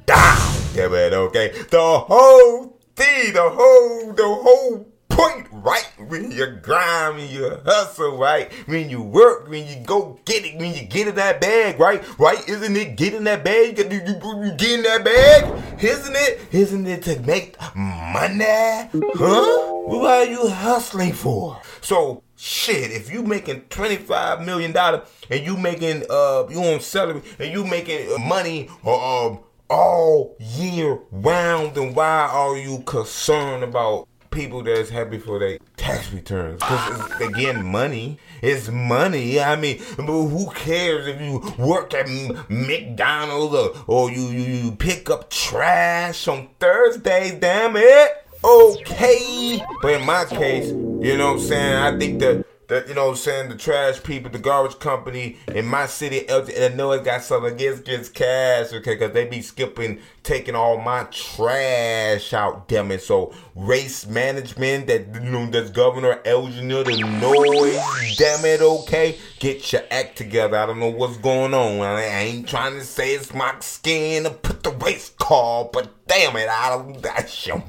down, 0.05 0.53
damn 0.73 0.93
it, 0.93 1.13
okay? 1.13 1.53
The 1.69 1.99
whole 2.05 2.82
see 2.97 3.31
the 3.31 3.49
whole 3.49 4.13
the 4.13 4.23
whole 4.23 4.87
point, 5.09 5.47
right? 5.51 5.87
When 6.07 6.31
you 6.31 6.57
grind, 6.61 7.17
when 7.17 7.29
you 7.29 7.57
hustle, 7.65 8.17
right? 8.17 8.51
When 8.65 8.89
you 8.89 9.01
work, 9.01 9.47
when 9.47 9.67
you 9.67 9.85
go 9.85 10.19
get 10.25 10.43
it, 10.45 10.57
when 10.57 10.73
you 10.73 10.83
get 10.85 11.07
in 11.07 11.15
that 11.15 11.39
bag, 11.39 11.79
right? 11.79 12.03
Right? 12.19 12.47
Isn't 12.47 12.75
it 12.75 12.97
getting 12.97 13.23
that 13.25 13.43
bag? 13.43 13.77
You, 13.77 13.85
you, 13.85 14.45
you 14.45 14.51
get 14.57 14.79
in 14.79 14.83
that 14.83 15.03
bag? 15.03 15.83
Isn't 15.83 16.15
it? 16.15 16.41
Isn't 16.51 16.87
it 16.87 17.03
to 17.03 17.19
make 17.21 17.57
money? 17.75 18.89
Huh? 18.93 19.73
What 19.85 20.11
are 20.11 20.25
you 20.25 20.47
hustling 20.47 21.13
for? 21.13 21.61
So 21.81 22.23
shit, 22.37 22.91
if 22.91 23.11
you 23.11 23.23
making 23.23 23.61
twenty 23.69 23.97
five 23.97 24.45
million 24.45 24.71
dollars 24.71 25.07
and 25.29 25.45
you 25.45 25.57
making 25.57 26.03
uh 26.09 26.45
you 26.49 26.61
on 26.63 26.79
salary 26.79 27.21
and 27.39 27.51
you 27.51 27.65
making 27.65 28.27
money 28.27 28.69
or 28.83 29.01
um 29.03 29.39
all 29.73 30.35
year 30.39 30.99
round, 31.11 31.75
then 31.75 31.93
why 31.93 32.29
are 32.31 32.57
you 32.57 32.79
concerned 32.85 33.63
about 33.63 34.07
people 34.29 34.63
that's 34.63 34.89
happy 34.89 35.17
for 35.17 35.39
their 35.39 35.57
tax 35.77 36.11
returns? 36.11 36.59
Because 36.59 37.21
again, 37.21 37.65
money 37.65 38.17
is 38.41 38.69
money. 38.69 39.39
I 39.39 39.55
mean, 39.55 39.81
but 39.97 40.05
who 40.05 40.49
cares 40.51 41.07
if 41.07 41.19
you 41.21 41.41
work 41.57 41.93
at 41.93 42.07
McDonald's 42.49 43.55
or, 43.55 43.83
or 43.87 44.11
you, 44.11 44.21
you, 44.27 44.53
you 44.65 44.71
pick 44.71 45.09
up 45.09 45.29
trash 45.29 46.27
on 46.27 46.49
Thursdays? 46.59 47.33
Damn 47.39 47.75
it. 47.75 48.27
Okay. 48.43 49.63
But 49.81 49.93
in 49.93 50.05
my 50.05 50.25
case, 50.25 50.69
you 50.69 51.17
know 51.17 51.33
what 51.33 51.41
I'm 51.41 51.47
saying? 51.47 51.75
I 51.75 51.97
think 51.97 52.19
that 52.19 52.45
that 52.67 52.87
you 52.87 52.93
know 52.93 53.05
what 53.05 53.11
I'm 53.11 53.17
saying 53.17 53.49
the 53.49 53.55
trash 53.55 54.01
people, 54.03 54.31
the 54.31 54.39
garbage 54.39 54.79
company 54.79 55.37
in 55.47 55.65
my 55.65 55.85
city, 55.85 56.19
Illinois, 56.19 56.99
got 56.99 57.23
something 57.23 57.53
against 57.53 57.81
against 57.81 58.13
cash, 58.13 58.73
okay? 58.73 58.95
Because 58.95 59.13
they 59.13 59.25
be 59.25 59.41
skipping, 59.41 59.99
taking 60.23 60.55
all 60.55 60.77
my 60.77 61.03
trash 61.05 62.33
out, 62.33 62.67
damn 62.67 62.91
it. 62.91 63.01
So 63.01 63.33
Waste 63.55 64.09
Management, 64.09 64.87
that 64.87 65.13
you 65.13 65.29
know, 65.29 65.45
that's 65.45 65.69
Governor 65.69 66.19
Elgin, 66.25 66.69
the 66.69 67.19
noise, 67.21 68.17
damn 68.17 68.43
it, 68.45 68.61
okay? 68.61 69.19
Get 69.37 69.71
your 69.71 69.83
act 69.91 70.17
together. 70.17 70.57
I 70.57 70.65
don't 70.65 70.79
know 70.79 70.89
what's 70.89 71.17
going 71.17 71.53
on. 71.53 71.81
I 71.81 72.01
ain't 72.01 72.47
trying 72.47 72.73
to 72.73 72.83
say 72.83 73.13
it's 73.13 73.31
my 73.31 73.53
skin 73.59 74.23
to 74.23 74.31
put 74.31 74.63
the 74.63 74.71
race 74.71 75.13
call, 75.19 75.69
but 75.71 76.07
damn 76.07 76.35
it, 76.35 76.49
I 76.49 76.69
don't. 76.69 77.05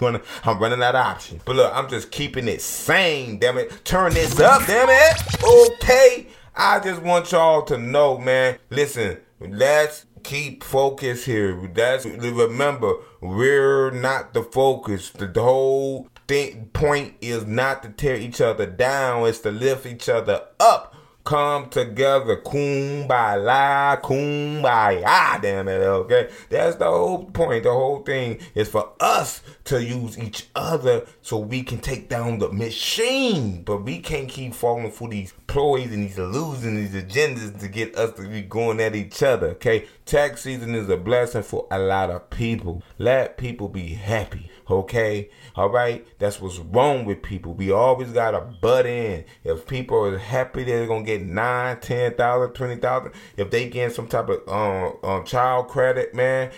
I'm 0.00 0.22
I'm 0.44 0.58
running 0.58 0.82
out 0.82 0.94
of 0.94 1.04
options. 1.04 1.42
But 1.44 1.56
look, 1.56 1.72
I'm 1.74 1.90
just 1.90 2.10
keeping 2.10 2.48
it 2.48 2.62
sane. 2.62 3.38
Damn 3.38 3.58
it, 3.58 3.84
turn 3.84 4.14
this 4.14 4.40
up. 4.40 4.66
Damn 4.66 4.88
it. 4.88 5.44
Okay, 5.44 6.28
I 6.56 6.80
just 6.80 7.02
want 7.02 7.30
y'all 7.30 7.60
to 7.62 7.76
know, 7.76 8.16
man. 8.16 8.58
Listen, 8.70 9.18
let's 9.38 10.06
keep 10.24 10.64
focus 10.64 11.24
here. 11.24 11.70
That's 11.72 12.04
remember, 12.04 12.94
we're 13.20 13.90
not 13.90 14.34
the 14.34 14.42
focus. 14.42 15.10
The, 15.10 15.26
the 15.26 15.42
whole 15.42 16.08
thing 16.26 16.70
point 16.72 17.14
is 17.20 17.46
not 17.46 17.82
to 17.82 17.90
tear 17.90 18.16
each 18.16 18.40
other 18.40 18.66
down. 18.66 19.28
It's 19.28 19.40
to 19.40 19.52
lift 19.52 19.86
each 19.86 20.08
other 20.08 20.42
up 20.58 20.94
come 21.24 21.70
together, 21.70 22.36
kumbaya, 22.36 24.00
kumbaya, 24.02 25.02
ah, 25.06 25.38
damn 25.40 25.68
it, 25.68 25.80
okay? 25.80 26.28
That's 26.50 26.76
the 26.76 26.84
whole 26.84 27.24
point. 27.24 27.64
The 27.64 27.72
whole 27.72 28.02
thing 28.02 28.40
is 28.54 28.68
for 28.68 28.92
us 29.00 29.42
to 29.64 29.82
use 29.82 30.18
each 30.18 30.48
other 30.54 31.06
so 31.22 31.38
we 31.38 31.62
can 31.62 31.78
take 31.78 32.10
down 32.10 32.38
the 32.38 32.52
machine. 32.52 33.62
But 33.62 33.84
we 33.84 34.00
can't 34.00 34.28
keep 34.28 34.54
falling 34.54 34.90
for 34.90 35.08
these 35.08 35.32
ploys 35.46 35.90
and 35.92 36.04
these 36.04 36.18
illusions, 36.18 36.90
these 36.90 37.02
agendas 37.02 37.58
to 37.60 37.68
get 37.68 37.96
us 37.96 38.14
to 38.16 38.28
be 38.28 38.42
going 38.42 38.80
at 38.80 38.94
each 38.94 39.22
other, 39.22 39.48
okay? 39.50 39.86
Tax 40.06 40.42
season 40.42 40.74
is 40.74 40.90
a 40.90 40.98
blessing 40.98 41.42
for 41.42 41.66
a 41.70 41.78
lot 41.78 42.10
of 42.10 42.28
people. 42.28 42.82
Let 42.98 43.38
people 43.38 43.68
be 43.68 43.94
happy, 43.94 44.50
okay? 44.68 45.30
All 45.56 45.70
right, 45.70 46.06
that's 46.18 46.42
what's 46.42 46.58
wrong 46.58 47.06
with 47.06 47.22
people. 47.22 47.54
We 47.54 47.72
always 47.72 48.10
gotta 48.10 48.40
butt 48.40 48.84
in. 48.84 49.24
If 49.44 49.66
people 49.66 50.04
are 50.04 50.18
happy 50.18 50.64
they're 50.64 50.86
gonna 50.86 51.04
get 51.04 51.22
nine, 51.22 51.80
ten 51.80 52.12
thousand, 52.16 52.52
twenty 52.52 52.76
thousand, 52.76 53.12
if 53.38 53.50
they 53.50 53.70
get 53.70 53.94
some 53.94 54.06
type 54.06 54.28
of 54.28 54.46
um, 54.46 54.98
um 55.02 55.24
child 55.24 55.68
credit, 55.68 56.14
man, 56.14 56.50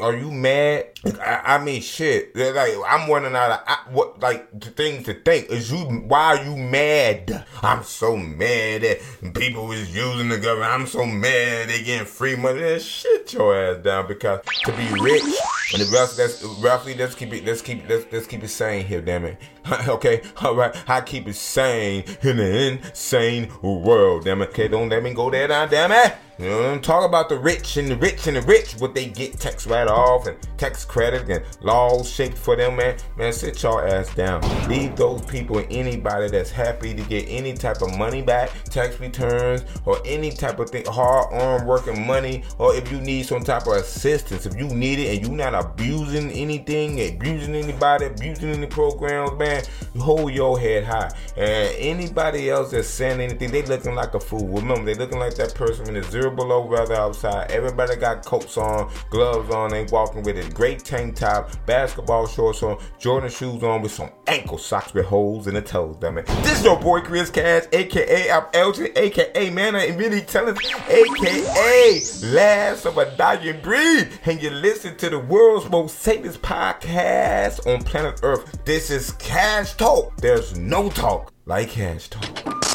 are, 0.00 0.14
you 0.14 0.30
mad? 0.30 0.86
I, 1.20 1.56
I, 1.56 1.64
mean, 1.64 1.80
shit. 1.80 2.36
Like 2.36 2.72
I'm 2.86 3.10
running 3.10 3.34
out 3.34 3.50
of 3.50 3.60
I, 3.66 3.78
what 3.90 4.20
like 4.20 4.62
things 4.74 5.06
to 5.06 5.14
think. 5.14 5.50
Is 5.50 5.70
you 5.70 5.78
why 5.78 6.36
are 6.36 6.44
you 6.44 6.56
mad? 6.56 7.46
I'm 7.62 7.82
so 7.84 8.16
mad 8.16 8.82
that 8.82 9.00
people 9.34 9.72
is 9.72 9.94
using 9.94 10.28
the 10.28 10.38
government. 10.38 10.72
I'm 10.72 10.86
so 10.86 11.06
mad 11.06 11.68
they 11.68 11.82
getting 11.82 12.06
free 12.06 12.36
money. 12.36 12.78
Shit 12.78 13.32
your 13.32 13.56
ass 13.56 13.82
down 13.82 14.06
because 14.06 14.40
to 14.64 14.72
be 14.72 14.88
rich 15.00 15.24
and 15.72 16.62
roughly 16.62 16.94
let's 16.94 17.14
keep 17.14 17.32
it 17.32 17.44
let's 17.44 17.62
keep 17.62 17.88
let's 17.88 18.06
let's 18.12 18.26
keep 18.26 18.42
it 18.42 18.48
sane 18.48 18.84
here, 18.84 19.00
damn 19.00 19.24
it. 19.24 19.40
okay, 19.88 20.22
all 20.42 20.54
right. 20.54 20.74
I 20.88 21.00
keep 21.00 21.28
it 21.28 21.34
sane 21.34 22.04
in 22.22 22.38
an 22.40 22.78
insane 22.78 23.50
world, 23.62 24.24
damn 24.24 24.42
it. 24.42 24.50
Okay, 24.50 24.68
don't 24.68 24.88
let 24.88 25.02
me 25.02 25.14
go 25.14 25.30
there 25.30 25.48
now, 25.48 25.66
damn 25.66 25.92
it. 25.92 26.16
You 26.40 26.46
know, 26.46 26.78
talk 26.78 27.06
about 27.06 27.28
the 27.28 27.38
rich 27.38 27.76
and 27.76 27.88
the 27.88 27.96
rich 27.96 28.26
and 28.26 28.34
the 28.34 28.40
rich, 28.40 28.72
what 28.78 28.94
they 28.94 29.04
get 29.04 29.38
tax 29.38 29.66
write 29.66 29.88
off 29.88 30.26
and 30.26 30.38
tax 30.56 30.86
credit 30.86 31.28
and 31.28 31.44
laws 31.60 32.10
shaped 32.10 32.38
for 32.38 32.56
them, 32.56 32.76
man. 32.76 32.96
Man, 33.18 33.30
sit 33.30 33.62
your 33.62 33.86
ass 33.86 34.14
down. 34.14 34.40
Leave 34.66 34.96
those 34.96 35.20
people 35.26 35.58
and 35.58 35.70
anybody 35.70 36.30
that's 36.30 36.50
happy 36.50 36.94
to 36.94 37.02
get 37.02 37.26
any 37.28 37.52
type 37.52 37.82
of 37.82 37.94
money 37.98 38.22
back, 38.22 38.50
tax 38.64 38.98
returns, 38.98 39.64
or 39.84 40.00
any 40.06 40.30
type 40.30 40.58
of 40.58 40.70
thing, 40.70 40.86
hard 40.86 41.30
earned 41.34 41.68
working 41.68 42.06
money, 42.06 42.42
or 42.56 42.74
if 42.74 42.90
you 42.90 43.02
need 43.02 43.26
some 43.26 43.44
type 43.44 43.66
of 43.66 43.74
assistance, 43.74 44.46
if 44.46 44.56
you 44.56 44.66
need 44.68 44.98
it 44.98 45.14
and 45.18 45.26
you're 45.26 45.36
not 45.36 45.52
abusing 45.60 46.30
anything, 46.30 47.00
abusing 47.00 47.54
anybody, 47.54 48.06
abusing 48.06 48.50
any 48.50 48.66
programs, 48.66 49.32
man 49.38 49.62
hold 49.98 50.32
your 50.32 50.58
head 50.58 50.84
high. 50.84 51.10
And 51.36 51.74
anybody 51.78 52.50
else 52.50 52.70
that's 52.70 52.88
saying 52.88 53.20
anything, 53.20 53.50
they 53.50 53.62
looking 53.62 53.94
like 53.94 54.14
a 54.14 54.20
fool. 54.20 54.46
Remember, 54.48 54.84
they 54.84 54.94
looking 54.94 55.18
like 55.18 55.34
that 55.36 55.54
person 55.54 55.88
in 55.88 55.94
the 55.94 56.02
zero 56.04 56.30
below 56.30 56.64
weather 56.66 56.94
outside. 56.94 57.50
Everybody 57.50 57.96
got 57.96 58.24
coats 58.24 58.56
on, 58.56 58.90
gloves 59.10 59.52
on, 59.52 59.74
ain't 59.74 59.92
walking 59.92 60.22
with 60.22 60.38
a 60.38 60.50
Great 60.50 60.84
tank 60.84 61.16
top, 61.16 61.50
basketball 61.66 62.26
shorts 62.26 62.62
on, 62.62 62.78
Jordan 62.98 63.30
shoes 63.30 63.62
on 63.62 63.82
with 63.82 63.92
some 63.92 64.10
ankle 64.26 64.58
socks 64.58 64.92
with 64.92 65.06
holes 65.06 65.46
in 65.46 65.54
the 65.54 65.62
toes, 65.62 65.96
damn 66.00 66.18
it. 66.18 66.26
This 66.42 66.58
is 66.58 66.64
your 66.64 66.78
boy 66.78 67.00
Chris 67.00 67.30
Cash, 67.30 67.64
aka 67.72 68.30
I'm 68.30 68.44
Elgin, 68.52 68.88
aka 68.96 69.50
Man 69.50 69.74
of 69.74 69.96
Really 69.96 70.20
Talent, 70.22 70.58
aka 70.88 72.00
Last 72.24 72.84
of 72.84 72.98
a 72.98 73.16
Dying 73.16 73.60
Breed. 73.62 74.08
And 74.24 74.42
you 74.42 74.50
listen 74.50 74.96
to 74.96 75.10
the 75.10 75.18
world's 75.50 75.68
most 75.68 75.98
safest 75.98 76.40
podcast 76.42 77.66
on 77.66 77.82
planet 77.82 78.20
Earth. 78.22 78.64
This 78.64 78.88
is 78.88 79.10
Cash 79.12 79.74
Talk. 79.74 80.16
There's 80.18 80.56
no 80.56 80.88
talk 80.90 81.32
like 81.44 81.70
Cash 81.70 82.08
Talk. 82.08 82.69